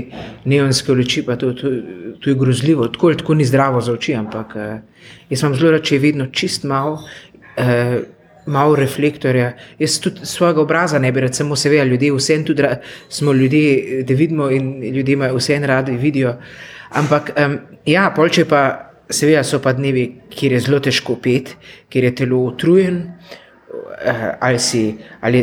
neonske 0.44 0.92
luči, 0.92 1.24
pa 1.24 1.36
to, 1.36 1.52
to, 1.56 1.72
to 2.20 2.30
je 2.30 2.36
grozljivo, 2.36 2.88
tako, 2.92 3.14
tako 3.14 3.34
ni 3.34 3.48
zdravo 3.48 3.80
za 3.80 3.92
oči, 3.92 4.14
ampak 4.14 4.54
uh, 4.56 4.68
jaz 5.30 5.40
sem 5.40 5.56
zelo 5.56 5.72
rad, 5.72 5.84
če 5.84 5.96
je 5.96 6.04
vedno 6.04 6.30
čist 6.32 6.68
malo. 6.68 7.00
Uh, 7.56 7.98
Malo 8.48 8.78
reflektorja, 8.80 9.50
jaz 9.76 9.98
tudi 10.00 10.24
svojega 10.24 10.62
obraza 10.62 10.96
ne 10.98 11.10
bi 11.12 11.20
rad, 11.20 11.34
samo 11.36 11.56
seveda, 11.56 11.84
ljudje, 11.84 12.14
vse 12.14 12.38
tudi 12.48 12.64
smo 13.12 13.32
ljudje, 13.36 14.04
da 14.08 14.14
vidimo 14.16 14.46
in 14.50 14.70
ljudje 14.94 15.12
imajo 15.12 15.36
vse 15.36 15.58
radi 15.68 15.98
vidijo. 16.00 16.32
Ampak, 16.96 17.34
um, 17.36 17.58
ja, 17.84 18.06
polče 18.16 18.46
pa 18.48 18.87
Seveda 19.10 19.42
so 19.44 19.60
pa 19.64 19.72
dnevi, 19.72 20.04
kjer 20.30 20.52
je 20.52 20.60
zelo 20.66 20.80
težko 20.84 21.16
pet, 21.22 21.54
kjer 21.88 22.04
je 22.04 22.14
telo 22.14 22.42
utrujen, 22.50 22.98
eh, 24.04 24.36
ali 24.40 24.58
si 24.58 24.82
ali 25.20 25.42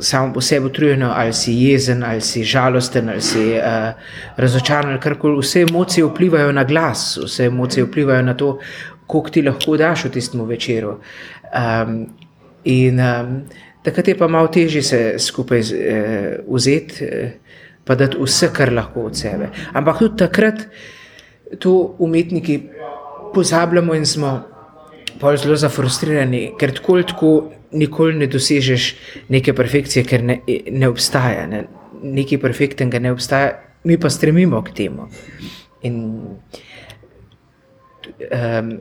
samo 0.00 0.32
po 0.32 0.40
sebi 0.40 0.66
utrujen, 0.66 1.02
ali 1.02 1.32
si 1.32 1.52
jezen, 1.52 2.04
ali 2.04 2.20
si 2.20 2.44
žalosten, 2.44 3.08
ali 3.08 3.20
si 3.20 3.52
uh, 3.52 3.92
razočaran, 4.36 4.92
ali 4.92 5.00
karkoli. 5.00 5.38
Vse 5.40 5.66
emocije 5.68 6.06
vplivajo 6.06 6.52
na 6.52 6.64
glas, 6.64 7.18
vse 7.24 7.44
emocije 7.44 7.84
vplivajo 7.84 8.22
na 8.22 8.34
to, 8.34 8.58
koliko 9.06 9.30
ti 9.30 9.42
lahko 9.42 9.76
daš 9.76 10.04
v 10.04 10.10
tistem 10.16 10.44
večeru. 10.48 10.96
Um, 11.52 12.06
in 12.64 13.00
um, 13.00 13.42
takrat 13.82 14.08
je 14.08 14.18
pa 14.18 14.28
malo 14.28 14.48
težje 14.48 14.82
se 14.82 15.14
skupaj 15.18 15.60
uh, 15.60 15.68
vzeti, 16.48 17.04
uh, 17.04 17.30
pa 17.84 17.94
da 17.94 18.08
vse, 18.18 18.50
kar 18.52 18.72
lahko 18.72 19.06
od 19.10 19.16
sebe. 19.16 19.52
Ampak 19.72 19.98
tudi 19.98 20.16
takrat 20.16 20.64
to 21.58 21.94
umetniki 21.98 22.60
pozabljamo 23.36 23.94
in 23.94 24.06
smo 24.08 24.32
zelo 25.36 25.56
zafrustrirani, 25.56 26.52
ker 26.58 26.72
tako 26.74 26.92
ali 26.92 27.06
tako 27.06 27.32
nikoli 27.72 28.14
ne 28.14 28.26
dosežeš 28.26 28.94
neke 29.28 29.54
perfekcije, 29.54 30.04
ker 30.04 30.24
ne, 30.24 30.40
ne 30.70 30.88
obstaja. 30.88 31.46
Ne. 31.46 31.64
Nekaj 32.02 32.40
perfektnega 32.40 32.98
ne 32.98 33.12
obstaja, 33.12 33.52
mi 33.84 33.98
pa 33.98 34.10
stremimo 34.10 34.62
k 34.62 34.74
temu. 34.76 35.08
In, 35.82 35.96
um, 38.30 38.72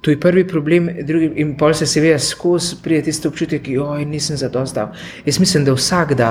to 0.00 0.10
je 0.10 0.20
prvi 0.20 0.46
problem, 0.48 0.88
drugi, 1.02 1.32
in 1.36 1.56
pol 1.56 1.74
se 1.74 1.86
seveda 1.86 2.18
skozi 2.18 2.76
pride 2.82 3.02
tisto 3.10 3.28
občutek, 3.28 3.68
da 3.68 3.98
nisem 4.04 4.36
zadostal. 4.36 4.94
Jaz 5.26 5.40
mislim, 5.40 5.64
da 5.64 5.74
vsak 5.76 6.14
da, 6.18 6.30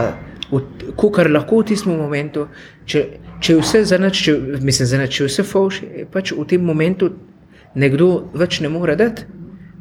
kar 1.14 1.30
lahko 1.32 1.62
v 1.62 1.70
tistem 1.74 1.98
momentu, 1.98 2.48
če, 2.86 3.06
če 3.42 3.60
vse 3.60 3.84
zanač, 3.90 4.26
če, 4.26 4.38
mislim, 4.62 4.90
zanač, 4.90 5.18
če 5.18 5.30
vse 5.30 5.46
fauš, 5.48 5.82
pač 6.14 6.34
v 6.34 6.48
tem 6.50 6.66
momentu 6.66 7.12
nekdo 7.76 8.30
več 8.34 8.60
ne 8.62 8.70
more 8.70 8.96
dati. 8.96 9.26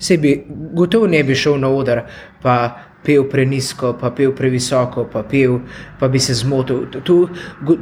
Sebi 0.03 0.35
gotovo 0.75 1.07
ne 1.07 1.23
bi 1.25 1.35
šel 1.35 1.61
na 1.63 1.69
oder, 1.71 2.03
pa 2.43 2.57
pel 3.03 3.25
prenisko, 3.31 3.93
pa 3.99 4.11
pel 4.15 4.33
previsoko, 4.35 5.05
pa 5.11 5.23
pel, 5.27 5.59
pa 5.99 6.09
bi 6.09 6.21
se 6.23 6.35
zmotil. 6.39 6.87
Tu 7.05 7.17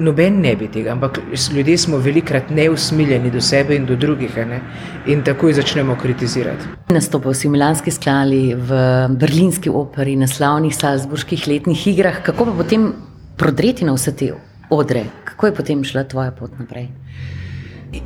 noben 0.00 0.40
ne 0.40 0.54
bi 0.56 0.68
tega, 0.72 0.94
ampak 0.96 1.20
ljudje 1.54 1.76
smo 1.78 2.00
velikrat 2.00 2.50
neusmiljeni 2.50 3.30
do 3.30 3.40
sebe 3.40 3.76
in 3.76 3.86
do 3.86 3.96
drugih 3.96 4.36
ne? 4.48 4.60
in 5.06 5.22
takoj 5.24 5.52
začnemo 5.56 5.96
kritizirati. 6.00 6.68
Nastopil 6.92 7.34
si 7.34 7.48
v 7.48 7.56
Milanski 7.56 7.92
sklali, 7.92 8.54
v 8.54 8.80
Berlinski 9.20 9.70
operi, 9.70 10.16
na 10.16 10.28
slavnih 10.28 10.76
Salzburških 10.76 11.48
letnih 11.48 11.86
igrah. 11.92 12.22
Kako 12.24 12.50
pa 12.50 12.56
potem 12.62 12.92
prodreti 13.36 13.84
na 13.84 13.96
vse 13.96 14.16
te 14.16 14.32
odre? 14.70 15.04
Kako 15.24 15.46
je 15.46 15.54
potem 15.54 15.84
šla 15.84 16.04
tvoja 16.04 16.32
pot 16.36 16.56
naprej? 16.58 16.88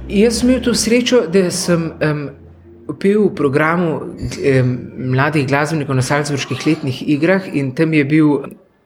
Jaz 0.08 0.40
sem 0.40 0.50
imel 0.50 0.62
to 0.62 0.74
srečo, 0.74 1.26
da 1.28 1.50
sem 1.50 1.92
um, 1.92 2.28
pil 3.00 3.28
v 3.28 3.34
programu 3.36 3.96
um, 4.00 4.76
mladih 5.12 5.46
glasbenikov 5.48 5.96
na 5.96 6.02
Salzburških 6.02 6.66
letnih 6.66 7.02
igrah 7.08 7.48
in 7.52 7.74
tam 7.74 7.92
je 7.94 8.04
bil 8.04 8.36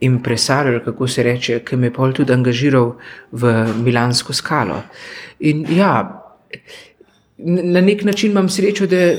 impresar, 0.01 0.81
kako 0.85 1.09
se 1.09 1.23
reče, 1.23 1.61
ki 1.67 1.77
me 1.77 1.87
je 1.87 1.93
pol 1.93 2.13
tudi 2.15 2.33
angažiral 2.33 2.93
v 3.33 3.53
Milansko 3.83 4.33
skalo. 4.33 4.83
In 5.41 5.67
ja, 5.75 6.23
na 7.39 7.81
nek 7.81 8.05
način 8.05 8.31
imam 8.31 8.49
srečo, 8.49 8.87
da 8.87 9.15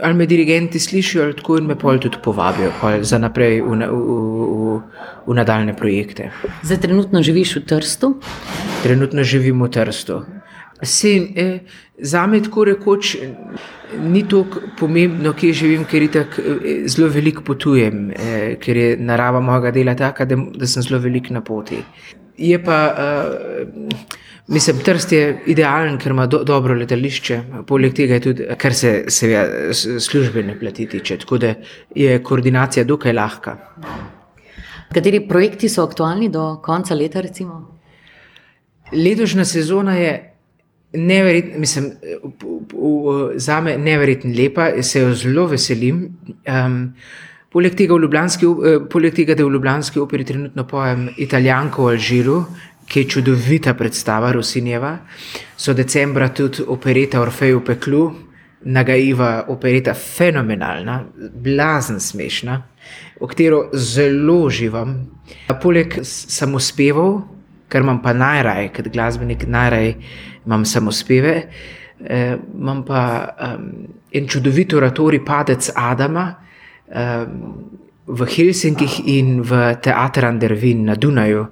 ali 0.00 0.14
me 0.14 0.26
dirigenti 0.26 0.80
slišijo, 0.80 1.24
ali 1.24 1.36
tako 1.36 1.58
in 1.58 1.66
me 1.66 1.78
pol 1.78 1.98
tudi 1.98 2.16
povabijo 2.24 2.72
za 3.00 3.18
naprej 3.18 3.60
v, 3.60 3.76
v, 3.76 3.88
v, 3.90 4.80
v 5.26 5.34
nadaljne 5.34 5.76
projekte. 5.76 6.30
Zdaj 6.62 6.80
trenutno 6.80 7.22
živiš 7.22 7.56
v 7.56 7.64
Trstu? 7.66 8.14
Trenutno 8.82 9.24
živim 9.24 9.62
v 9.62 9.70
Trstu. 9.70 10.22
Se, 10.82 11.28
eh, 11.36 11.58
za 11.98 12.26
me 12.26 12.42
tako 12.42 12.64
rekoč 12.64 13.16
ni 13.96 14.28
tako 14.28 14.60
pomembno, 14.78 15.32
kje 15.32 15.52
živim, 15.52 15.84
ker 15.84 16.06
tak, 16.12 16.38
eh, 16.38 16.88
zelo 16.88 17.08
veliko 17.08 17.42
potujem, 17.42 18.10
eh, 18.10 18.56
ker 18.60 18.76
je 18.76 18.96
narava 18.96 19.40
mojega 19.40 19.70
dela 19.70 19.94
taka, 19.94 20.24
da, 20.24 20.36
da 20.36 20.66
sem 20.66 20.82
zelo 20.82 21.00
veliko 21.00 21.34
na 21.34 21.40
poti. 21.40 21.82
Je 22.38 22.64
pa, 22.64 22.94
eh, 22.98 23.66
mislim, 24.48 24.78
Trst 24.84 25.12
je 25.12 25.42
idealen, 25.46 25.98
ker 25.98 26.12
ima 26.12 26.26
do, 26.26 26.44
dobro 26.44 26.74
letališče, 26.74 27.40
poleg 27.66 27.94
tega 27.94 28.14
je 28.14 28.20
tudi, 28.20 28.46
kar 28.58 28.74
se 28.74 29.04
seveda 29.08 29.74
službene 30.00 30.58
plati 30.60 30.86
tiče, 30.86 31.18
tako 31.18 31.38
da 31.38 31.54
je 31.94 32.22
koordinacija 32.22 32.84
dokaj 32.84 33.12
lahka. 33.12 33.56
Kateri 34.94 35.28
projekti 35.28 35.68
so 35.68 35.82
aktualni 35.84 36.28
do 36.28 36.60
konca 36.64 36.94
leta? 36.94 37.20
Recimo? 37.20 37.78
Letošnja 38.92 39.44
sezona 39.44 39.96
je 39.96 40.27
Neverjetno, 40.92 41.58
mislim, 41.58 41.90
za 43.34 43.60
me 43.60 43.70
je 43.70 43.78
neverjetno 43.78 44.34
lepa, 44.38 44.82
se 44.82 45.00
jo 45.00 45.14
zelo 45.14 45.46
veselim. 45.46 46.16
Um, 46.48 46.94
poleg, 47.52 47.74
tega 47.76 47.94
uh, 47.94 48.86
poleg 48.90 49.14
tega, 49.14 49.34
da 49.34 49.44
v 49.44 49.52
Ljubljanski 49.52 50.00
operi 50.00 50.24
trenutno 50.24 50.66
pojem 50.66 51.08
Italijanko 51.16 51.84
v 51.84 51.92
Alžiru, 51.92 52.38
ki 52.88 53.00
je 53.00 53.08
čudovita 53.08 53.74
predstava 53.74 54.32
Rosinjeva, 54.32 54.96
so 55.56 55.74
decembra 55.76 56.30
tudi 56.32 56.64
opereta 56.66 57.20
Orfej 57.20 57.54
v 57.58 57.64
peklu, 57.64 58.02
nagaiva 58.64 59.44
opereta, 59.48 59.94
fenomenalna, 59.94 61.02
blazen 61.44 62.00
smešna, 62.00 62.62
v 63.20 63.28
katero 63.28 63.68
zelo 63.74 64.48
živam. 64.50 64.96
Poleg 65.60 65.98
samospevov, 66.02 67.37
kar 67.68 67.82
imam 67.82 68.02
pa 68.02 68.12
najraje, 68.12 68.68
kot 68.76 68.88
glasbenik, 68.92 69.46
najraje 69.46 69.94
imam 70.46 70.64
samo 70.64 70.92
speve. 70.92 71.42
Eh, 72.04 72.36
imam 72.54 72.84
pa 72.86 73.28
um, 73.40 73.72
en 74.12 74.28
čudovit 74.28 74.72
oratorij, 74.72 75.24
Padec 75.26 75.70
Adama 75.74 76.34
um, 76.86 77.64
v 78.06 78.24
Helsinkih 78.24 79.00
in 79.06 79.42
v 79.42 79.74
Teatru 79.82 80.26
Andervin 80.26 80.84
na 80.84 80.94
Dunaju, 80.94 81.46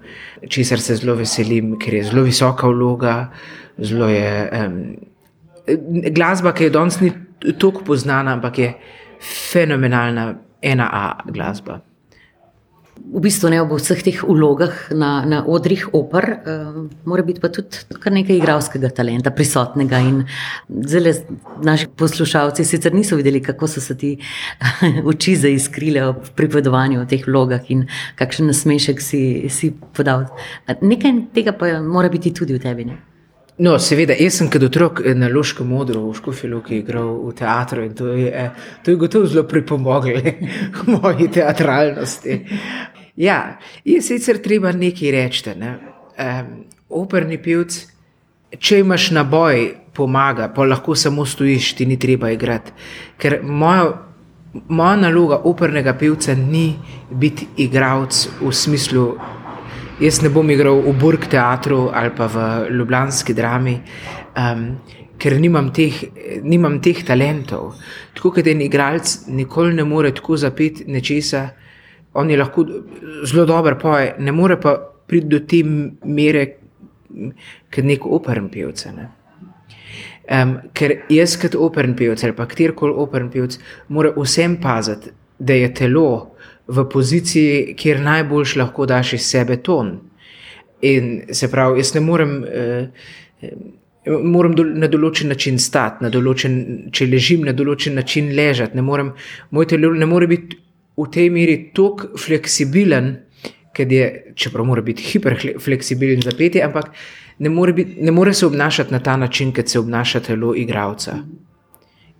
česar 0.49 0.80
se 0.80 0.96
zelo 0.96 1.16
veselim, 1.18 1.75
ker 1.78 1.94
je 1.94 2.04
zelo 2.04 2.23
visoka 2.23 2.68
vloga. 2.68 3.16
Zelo 3.78 4.08
je 4.08 4.30
um, 4.56 4.78
glasba, 6.14 6.52
ki 6.52 6.64
je 6.64 6.70
danes 6.70 7.00
ni 7.00 7.12
tako 7.58 7.85
poznana, 7.85 8.38
ampak 8.38 8.58
je 8.58 8.73
fenomenalna, 9.50 10.35
ena 10.62 10.88
A 10.92 11.04
glasba 11.30 11.80
v 12.96 13.22
bistvu 13.22 13.50
ne 13.52 13.60
ob 13.62 13.72
vseh 13.76 14.02
teh 14.02 14.18
ulogah 14.24 14.74
na, 14.90 15.24
na 15.28 15.42
odrih 15.46 15.86
oper, 15.96 16.26
uh, 16.32 16.50
eh, 16.52 16.78
mora 17.08 17.24
biti 17.26 17.40
pa 17.40 17.50
tudi 17.52 17.98
kar 18.02 18.14
nekaj 18.14 18.36
igralskega 18.36 18.90
talenta, 18.94 19.30
prisotnega. 19.30 20.00
In 20.04 20.22
zelo 20.88 21.12
naši 21.64 21.88
poslušalci 21.96 22.64
sicer 22.64 22.94
niso 22.94 23.16
videli, 23.16 23.42
kako 23.42 23.68
so 23.70 23.80
se 23.80 23.96
ti 23.96 24.16
oči 25.10 25.36
zaiskrile 25.36 26.04
ob 26.10 26.30
pripovedovanju 26.36 27.02
o 27.02 27.08
teh 27.08 27.26
vlogah 27.26 27.70
in 27.70 27.86
kakšen 28.18 28.50
nasmešek 28.52 29.02
si, 29.02 29.22
si 29.50 29.72
podal. 29.96 30.26
Nekaj 30.80 31.20
tega 31.34 31.56
pa 31.56 31.78
mora 31.82 32.12
biti 32.12 32.34
tudi 32.34 32.56
v 32.56 32.62
tebi. 32.62 32.90
Ne? 32.90 33.15
No, 33.58 33.78
seveda, 33.80 34.12
jaz 34.20 34.36
sem 34.36 34.50
kot 34.52 34.66
otrok 34.66 35.00
na 35.16 35.30
Loškem 35.32 35.68
modru 35.72 36.02
v 36.10 36.16
Škofilu, 36.18 36.58
ki 36.60 36.75
je 36.75 36.80
igral 36.82 37.14
v 37.25 37.32
teatru 37.38 37.86
in 37.86 37.94
to 37.96 38.10
je, 38.12 38.28
eh, 38.28 38.50
to 38.84 38.92
je 38.92 38.96
gotovo 39.00 39.26
zelo 39.26 39.46
pripomoglo 39.48 40.20
k 40.75 40.86
moji 40.86 41.30
teatralnosti. 41.32 42.40
Ja, 43.16 43.56
je 43.84 44.02
sicer 44.02 44.42
treba 44.44 44.72
nekaj 44.72 45.10
reči. 45.10 45.54
Ne? 45.56 45.78
Um, 46.20 46.50
operni 47.00 47.38
pivc, 47.40 47.78
če 48.60 48.82
imaš 48.84 49.08
naboj, 49.16 49.70
pomaga, 49.96 50.50
pa 50.52 50.66
lahko 50.68 50.94
samo 50.94 51.25
stojiš, 51.25 51.72
ti 51.78 51.86
ni 51.86 51.96
treba 51.96 52.30
igrati. 52.30 52.72
Ker 53.16 53.40
moja, 53.42 53.88
moja 54.68 54.96
naloga 55.00 55.40
opernega 55.48 55.96
pivca 55.96 56.34
ni 56.36 56.75
biti 57.10 57.48
igralec 57.56 58.26
v 58.40 58.52
smislu 58.52 59.06
Jaz 59.96 60.18
ne 60.20 60.28
bom 60.28 60.50
igral 60.52 60.82
v 60.84 60.92
Burg 61.00 61.22
teatru 61.32 61.86
ali 61.88 62.10
pa 62.12 62.26
v 62.28 62.40
Ljubljanski 62.68 63.32
drami, 63.32 63.78
um, 64.36 64.64
ker 65.16 65.38
nimam 65.40 65.70
teh, 65.72 66.02
nimam 66.44 66.76
teh 66.84 67.00
talentov. 67.00 67.78
Tako 68.12 68.34
kot 68.36 68.50
en 68.52 68.60
igralec 68.60 69.14
nikoli 69.32 69.72
ne 69.78 69.86
more 69.88 70.10
tako 70.12 70.36
zapeti 70.36 70.84
nečesa, 70.92 71.46
on 72.12 72.28
je 72.30 72.36
lahko 72.36 72.66
zelo 73.24 73.46
dober 73.48 73.78
poje, 73.80 74.12
ne 74.18 74.36
more 74.36 74.60
pa 74.60 74.76
priti 75.08 75.32
do 75.32 75.40
te 75.48 75.62
mere, 75.64 76.44
kot 77.72 77.88
nek 77.88 78.04
operen 78.04 78.52
pevec. 78.52 78.84
Ne. 78.92 79.08
Um, 80.28 80.58
ker 80.76 81.06
jaz 81.08 81.38
kot 81.40 81.56
operen 81.56 81.96
pevec 81.96 82.20
ali 82.20 82.36
pa 82.36 82.44
kjerkoli 82.52 82.92
operen 83.00 83.32
pevec, 83.32 83.56
mora 83.88 84.12
vsem 84.12 84.60
paziti, 84.60 85.16
da 85.38 85.56
je 85.56 85.72
telo 85.72 86.36
v 86.68 86.85
poziciji, 86.90 87.75
kjer 87.78 88.00
najboljš 88.00 88.56
lahko 88.56 88.87
daš 88.87 89.12
iz 89.12 89.26
sebe 89.30 89.56
ton. 89.62 89.96
In 90.82 91.23
se 91.32 91.49
pravi, 91.50 91.80
jaz 91.80 91.94
ne 91.94 92.00
morem, 92.00 92.44
eh, 92.44 92.88
moram 94.06 94.54
do, 94.54 94.64
na 94.64 94.88
določen 94.90 95.30
način 95.32 95.58
stati, 95.58 96.04
na 96.04 96.11
določen, 96.11 96.90
če 96.92 97.06
ležim 97.06 97.44
na 97.46 97.52
določen 97.56 97.96
način 97.99 98.30
ležati. 98.37 98.76
Ne 98.76 98.82
morem, 98.82 99.12
moj 99.50 99.66
telo 99.66 99.92
ne 99.94 100.06
more 100.06 100.26
biti 100.30 100.58
v 100.96 101.06
tej 101.12 101.30
meri 101.30 101.56
tako 101.76 102.16
fleksibilen, 102.18 103.14
ker 103.76 103.92
je, 103.92 104.06
čeprav 104.35 104.64
mora 104.64 104.82
biti 104.82 105.04
hiperfleksibilen 105.04 106.23
za 106.25 106.32
petje, 106.37 106.62
ampak 106.64 106.94
ne 107.38 107.52
more, 107.52 107.75
biti, 107.76 107.99
ne 108.00 108.14
more 108.14 108.32
se 108.35 108.46
obnašati 108.46 108.92
na 108.92 109.02
ta 109.04 109.16
način, 109.16 109.52
kot 109.52 109.68
se 109.68 109.78
obnaša 109.78 110.23
telo 110.30 110.54
igravca. 110.56 111.18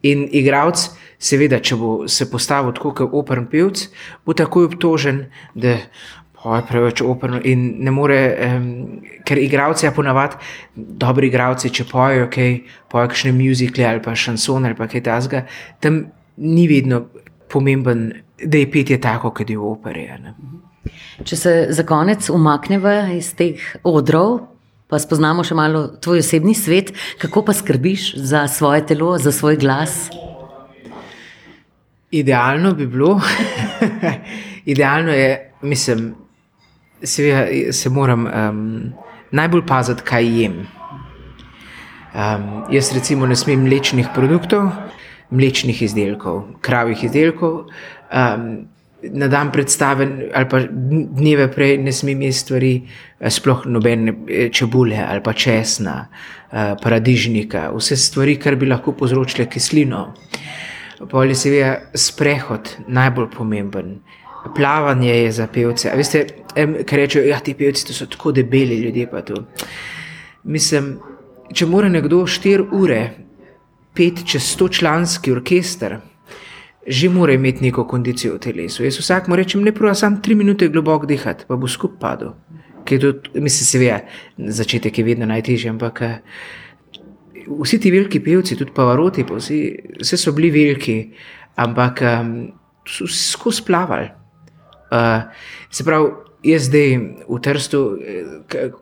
In 0.03 0.29
igravc. 0.33 0.91
Seveda, 1.19 1.61
če 1.65 1.77
bo 1.81 1.91
se 2.09 2.29
postavil 2.31 2.75
tako 2.77 2.93
kot 2.97 3.15
operen 3.17 3.47
pevc, 3.51 3.87
bo 4.27 4.37
takoj 4.37 4.69
obtožen, 4.71 5.27
da 5.55 5.77
je 5.77 6.63
preveč 6.69 7.01
operen 7.03 7.41
in 7.45 7.65
ne 7.83 7.91
more, 7.91 8.19
um, 8.47 8.67
ker 9.27 9.39
igravci, 9.41 9.87
ja, 9.87 9.93
ponavadi, 9.93 10.37
dobri 10.77 11.31
igravci, 11.31 11.73
če 11.75 11.87
pojejo, 11.91 12.29
kaj 12.31 12.53
pojejo, 12.93 13.11
kakšne 13.11 13.33
muzikle 13.35 13.87
ali 13.89 14.03
pa 14.05 14.15
šanson 14.15 14.69
ali 14.69 14.79
pa 14.79 14.87
kaj 14.87 15.03
tasga, 15.09 15.43
tam 15.81 16.05
ni 16.37 16.69
vedno 16.69 17.07
pomemben, 17.51 18.11
da 18.43 18.59
je 18.59 18.71
petje 18.71 19.01
tako, 19.01 19.33
kot 19.35 19.51
je 19.51 19.57
v 19.59 19.71
operi. 19.71 20.07
Ne? 20.23 20.35
Če 21.25 21.37
se 21.37 21.55
za 21.75 21.87
konec 21.89 22.29
umaknemo 22.31 22.93
iz 23.17 23.33
teh 23.35 23.63
odrov, 23.87 24.45
pa 24.87 25.01
spoznamo 25.03 25.43
še 25.47 25.57
malo 25.59 25.87
tvoj 26.03 26.23
osebni 26.23 26.55
svet, 26.55 26.93
kako 27.19 27.47
pa 27.49 27.57
skrbiš 27.57 28.13
za 28.23 28.47
svoje 28.47 28.85
telo, 28.87 29.17
za 29.19 29.33
svoj 29.35 29.59
glas. 29.59 30.07
Idealno 32.17 32.73
bi 32.75 32.87
bilo, 32.87 33.21
idealno 34.73 35.13
je, 35.13 35.53
mislim, 35.63 36.15
seveda 37.03 37.73
se 37.73 37.91
moram 37.91 38.27
um, 38.27 38.93
najbolj 39.31 39.67
paziti, 39.67 40.03
kaj 40.03 40.31
jem. 40.41 40.55
Um, 42.17 42.65
jaz 42.73 42.93
recimo 42.95 43.27
ne 43.27 43.37
smem 43.37 43.67
mlečnih 43.67 44.09
produktov, 44.15 44.71
mlečnih 45.31 45.83
izdelkov, 45.83 46.43
kravih 46.65 47.05
izdelkov. 47.05 47.67
Um, 48.09 48.67
na 49.13 49.29
dan 49.29 49.53
predstave 49.53 50.07
ali 50.35 50.49
pa 50.49 50.61
dneve 51.21 51.51
prej 51.53 51.77
ne 51.79 51.93
smem 51.93 52.23
jesti 52.23 52.41
stvari, 52.41 52.73
eh, 53.21 53.31
sploh 53.31 53.67
nobene 53.67 54.15
eh, 54.29 54.49
čebule 54.49 54.99
ali 55.09 55.23
pa 55.23 55.33
česna, 55.33 56.07
uh, 56.09 56.75
paradižnika, 56.83 57.71
vse 57.77 57.97
stvari, 57.97 58.37
kar 58.41 58.57
bi 58.57 58.67
lahko 58.67 58.93
povzročile 58.93 59.47
kislino. 59.51 60.15
Pol 61.05 61.29
je 61.29 61.35
seveda 61.37 61.77
sprehod 61.95 62.71
najbolj 62.89 63.29
pomemben. 63.37 63.99
Plavanje 64.57 65.13
je 65.15 65.33
za 65.33 65.47
pevce. 65.53 65.93
Veste, 65.97 66.25
kaj 66.57 66.99
rečejo, 66.99 67.25
da 67.27 67.35
ja, 67.35 67.41
ti 67.41 67.55
pevci 67.55 67.93
so 67.93 68.07
tako 68.07 68.33
debeli 68.33 68.79
ljudje. 68.81 69.09
Mislim, 70.45 70.97
če 71.53 71.67
mora 71.67 71.89
nekdo 71.89 72.23
4 72.25 72.69
ure 72.73 73.01
pet 73.95 74.23
čez 74.27 74.43
100 74.57 74.71
članski 74.79 75.33
orkester, 75.33 75.99
že 76.87 77.09
mora 77.09 77.35
imeti 77.35 77.65
neko 77.65 77.87
kondicijo 77.89 78.37
v 78.37 78.45
telesu. 78.47 78.85
Jaz 78.85 79.01
vsakmu 79.01 79.37
rečem, 79.37 79.65
ne 79.65 79.75
pravi, 79.75 79.95
samo 79.95 80.21
3 80.23 80.35
minute 80.35 80.69
globoko 80.69 81.07
dihati, 81.07 81.45
pa 81.49 81.57
bo 81.57 81.69
skupaj 81.69 82.01
padel. 82.01 82.33
Mislim, 83.35 83.67
seveda, 83.67 84.01
začetek 84.39 84.99
je 84.99 85.05
vedno 85.05 85.27
najtežji, 85.27 85.71
ampak. 85.71 86.01
Uh, 86.01 86.66
vsi 87.47 87.79
ti 87.81 87.91
veliki 87.91 88.21
pevci, 88.21 88.57
tudi 88.57 88.75
Pavaroti, 88.75 89.25
pa 89.25 89.39
vsi, 89.39 89.61
vse 90.01 90.19
so 90.21 90.33
bili 90.37 90.51
veliki, 90.51 90.99
ampak 91.63 92.03
um, 92.03 92.37
so 92.87 93.09
skozi 93.11 93.65
plavali. 93.67 94.09
Uh, 94.91 95.27
se 95.71 95.85
pravi, 95.85 96.11
jaz 96.47 96.69
zdaj 96.69 96.93
v 97.27 97.39
Trstu, 97.43 97.81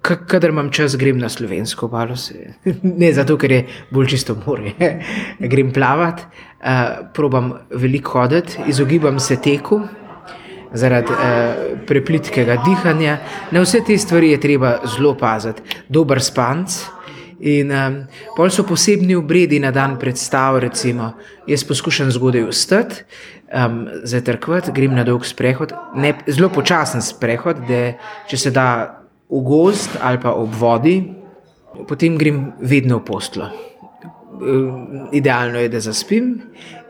kader 0.03 0.53
imam 0.53 0.71
čas, 0.75 0.99
grem 1.01 1.19
na 1.19 1.31
slovensko 1.33 1.89
obalo, 1.89 2.17
ne 3.03 3.13
zato, 3.13 3.39
ker 3.41 3.53
je 3.53 3.61
bolj 3.91 4.15
čisto 4.17 4.37
more. 4.47 4.75
grem 5.53 5.73
plavat, 5.73 6.27
uh, 6.61 7.11
probam 7.15 7.55
veliko 7.71 8.21
hoditi, 8.21 8.65
izogibam 8.69 9.21
se 9.21 9.41
teku. 9.41 9.83
Zaradi 10.75 11.13
uh, 11.15 11.83
preplitkega 11.87 12.57
dihanja, 12.65 13.13
na 13.55 13.61
vse 13.63 13.85
te 13.87 13.95
stvari 13.95 14.33
je 14.33 14.41
treba 14.43 14.73
zelo 14.91 15.13
paziti. 15.15 15.63
Dober 15.87 16.19
spanc, 16.19 16.75
uh, 16.83 16.94
In 17.45 17.69
um, 17.71 17.97
pol 18.37 18.49
so 18.49 18.65
posebni 18.65 19.13
obredi 19.19 19.59
na 19.61 19.69
dan 19.75 19.99
predstav, 20.01 20.57
recimo, 20.65 21.11
jaz 21.47 21.65
poskušam 21.69 22.09
zgodaj 22.15 22.47
vstati, 22.49 23.03
um, 23.53 23.83
zatrkvati, 24.09 24.73
grem 24.73 24.95
na 24.97 25.05
dolg 25.05 25.27
sprehod, 25.29 25.75
ne, 26.01 26.15
zelo 26.25 26.49
počasen 26.49 27.05
sprehod, 27.05 27.61
da 27.69 27.83
če 28.31 28.41
se 28.41 28.55
da 28.55 28.69
v 29.29 29.43
gost 29.45 29.99
ali 30.01 30.23
pa 30.23 30.33
ob 30.33 30.57
vodi, 30.57 30.97
potem 31.89 32.17
grem 32.17 32.55
vedno 32.65 33.03
v 33.03 33.07
postlo. 33.13 33.51
Eh, 34.35 35.09
idealno 35.13 35.59
je, 35.59 35.69
da 35.69 35.81
zaspim, 35.81 36.41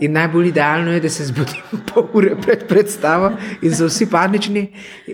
in 0.00 0.12
najbolj 0.12 0.48
idealno 0.48 0.92
je, 0.92 1.00
da 1.00 1.08
se 1.08 1.24
zbudim 1.24 1.62
pol 1.92 2.06
ure 2.14 2.36
pred 2.40 2.64
predstavo 2.68 3.30
in 3.62 3.74
so 3.76 3.88
vsi 3.90 4.06
panični, 4.10 4.62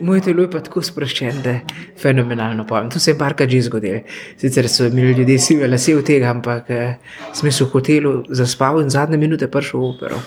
moj 0.02 0.20
telo 0.22 0.44
je 0.46 0.50
pa 0.50 0.60
tako 0.62 0.82
sproščen, 0.82 1.42
da 1.42 1.56
je 1.56 1.82
fenomenalno 1.98 2.66
pojem. 2.66 2.90
To 2.90 3.02
se 3.02 3.10
je 3.10 3.18
parkrat 3.18 3.50
že 3.50 3.62
zgodilo. 3.66 4.00
Sicer 4.38 4.68
so 4.68 4.86
imeli 4.86 5.12
ljudje 5.18 5.38
sive 5.38 5.68
lase 5.68 5.96
od 5.96 6.06
tega, 6.06 6.30
ampak 6.30 6.70
eh, 6.70 6.96
sem 7.32 7.52
se 7.52 7.64
v 7.64 7.68
hotelu 7.74 8.14
zaspal 8.28 8.80
in 8.82 8.90
zadnje 8.90 9.18
minute 9.18 9.50
prišel 9.50 9.80
v 9.80 9.90
opero. 9.90 10.22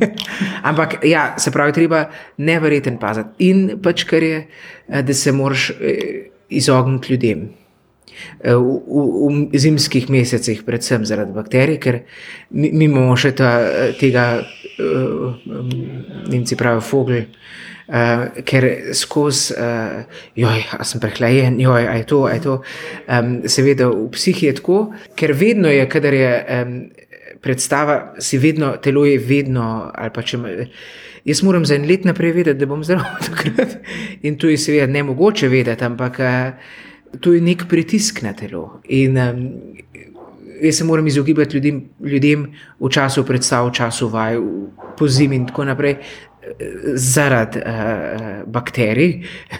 ampak 0.70 0.98
ja, 1.04 1.34
se 1.38 1.50
pravi, 1.50 1.72
treba 1.72 2.06
nevreten 2.36 2.98
paziti 2.98 3.48
in 3.48 3.78
pač 3.82 4.04
kar 4.04 4.22
je, 4.22 4.46
eh, 4.88 5.02
da 5.02 5.14
se 5.14 5.32
moraš 5.32 5.72
izogniti 6.48 7.12
ljudem. 7.12 7.48
Eh, 8.40 8.54
v, 8.54 9.48
v, 9.50 9.58
zimskih 9.58 10.08
mesecih, 10.12 10.62
predvsem 10.64 11.04
zaradi 11.08 11.32
bakterij, 11.36 11.78
ker 11.80 12.02
mi, 12.50 12.70
mi 12.72 12.88
imamo 12.88 13.16
še 13.16 13.32
ta, 13.36 13.50
tega, 14.00 14.26
uh, 14.80 15.38
Nemci 16.30 16.58
pravijo, 16.58 16.84
fogl. 16.84 17.24
Uh, 17.86 18.42
ker 18.42 18.64
skozi, 18.98 19.54
uh, 19.54 20.22
joj, 20.34 20.64
sem 20.82 21.00
prehlajen, 21.02 21.60
joj, 21.62 21.84
aj 21.86 22.02
to, 22.10 22.24
aj 22.26 22.40
to. 22.42 22.56
Um, 23.06 23.36
seveda, 23.46 23.86
v 23.94 24.08
psihi 24.10 24.48
je 24.48 24.56
tako, 24.58 24.78
ker 25.14 25.30
vedno 25.38 25.70
je, 25.70 25.84
kadar 25.86 26.16
je 26.18 26.32
um, 26.56 26.72
predstava, 27.44 28.16
si 28.18 28.40
vedno, 28.42 28.72
telo 28.82 29.04
je 29.06 29.20
vedno. 29.22 29.68
Če, 30.18 30.40
jaz 31.30 31.44
moram 31.46 31.62
za 31.62 31.78
en 31.78 31.86
let 31.86 32.02
naprej 32.08 32.34
vedeti, 32.40 32.58
da 32.58 32.66
bom 32.66 32.82
zdrav 32.82 33.06
takrat. 33.28 33.78
In 34.26 34.34
to 34.34 34.50
je 34.50 34.58
seveda 34.58 34.90
ne 34.90 35.06
mogoče 35.06 35.52
vedeti, 35.52 35.86
ampak. 35.86 36.18
Uh, 36.18 36.82
to 37.20 37.32
je 37.32 37.40
nek 37.40 37.66
pritisk 37.68 38.22
na 38.22 38.32
telo. 38.32 38.80
In 38.88 39.18
um, 39.18 39.42
jaz 40.62 40.78
se 40.78 40.84
moram 40.84 41.06
izogibati 41.06 41.56
ljudem, 41.56 41.82
ljudem 42.00 42.46
v 42.80 42.90
času 42.90 43.24
predstav, 43.24 43.68
v 43.68 43.74
času 43.74 44.08
vaj, 44.08 44.38
po 44.96 45.08
zimi 45.08 45.36
in 45.36 45.46
tako 45.46 45.64
naprej. 45.64 45.96
Zaradi 46.94 47.58
uh, 47.58 48.44
bakterij, 48.46 49.16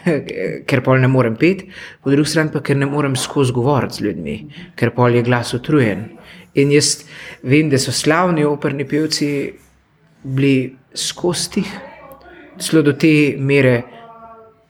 ker 0.69 0.83
pol 0.87 1.01
ne 1.03 1.09
morem 1.11 1.35
pet, 1.37 1.65
po 2.03 2.13
drugi 2.15 2.31
strani 2.31 2.53
pa 2.55 2.63
ker 2.63 2.79
ne 2.79 2.87
morem 2.87 3.17
skozi 3.19 3.53
govoriti 3.53 3.99
z 3.99 4.07
ljudmi, 4.07 4.37
ker 4.79 4.95
pol 4.95 5.19
je 5.19 5.25
glas 5.27 5.51
utrujen. 5.57 6.07
In 6.55 6.71
jaz 6.73 7.03
vem, 7.43 7.69
da 7.71 7.79
so 7.83 7.93
slavni 7.93 8.47
operni 8.47 8.87
pevci 8.89 9.29
bili 10.23 10.77
skozi 10.95 11.51
tih, 11.59 11.75
celo 12.63 12.85
do 12.87 12.95
te 12.95 13.35
mere 13.39 13.83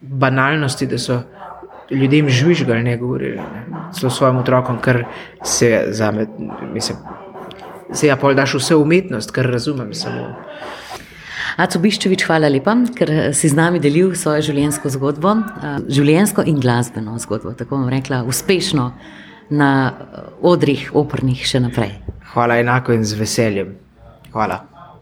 banalnosti, 0.00 0.88
da 0.88 0.98
so 0.98 1.20
ljudem 1.90 2.28
žvižgali, 2.28 2.82
ne 2.82 2.96
govorili. 2.96 3.36
Ne. 3.36 3.64
Celo 3.94 4.10
svojim 4.10 4.36
otrokom, 4.36 4.78
kar 4.80 5.04
se 5.44 5.84
za 5.88 6.10
me, 6.10 6.26
mislim, 6.74 6.98
se 7.92 8.06
ja 8.06 8.16
pol 8.16 8.34
daš 8.34 8.54
vse 8.54 8.76
umetnost, 8.76 9.30
kar 9.30 9.46
razumem 9.46 9.94
samo. 9.94 10.34
Aco 11.56 11.80
Biščevič, 11.80 12.26
hvala 12.28 12.50
lepa, 12.52 12.74
ker 12.96 13.10
si 13.32 13.48
z 13.48 13.56
nami 13.56 13.80
delil 13.80 14.12
svojo 14.18 14.42
življenjsko 14.50 14.92
zgodbo, 14.92 15.38
življenjsko 15.88 16.44
in 16.44 16.60
glasbeno 16.60 17.16
zgodbo, 17.22 17.54
tako 17.56 17.78
bom 17.78 17.88
rekla, 17.92 18.24
uspešno 18.28 18.90
na 19.56 19.70
odrih 20.44 20.90
opernih 20.92 21.46
še 21.48 21.62
naprej. 21.64 21.96
Hvala 22.34 22.58
enako 22.60 22.98
in 22.98 23.06
z 23.08 23.16
veseljem. 23.16 23.76
Hvala. 24.34 24.75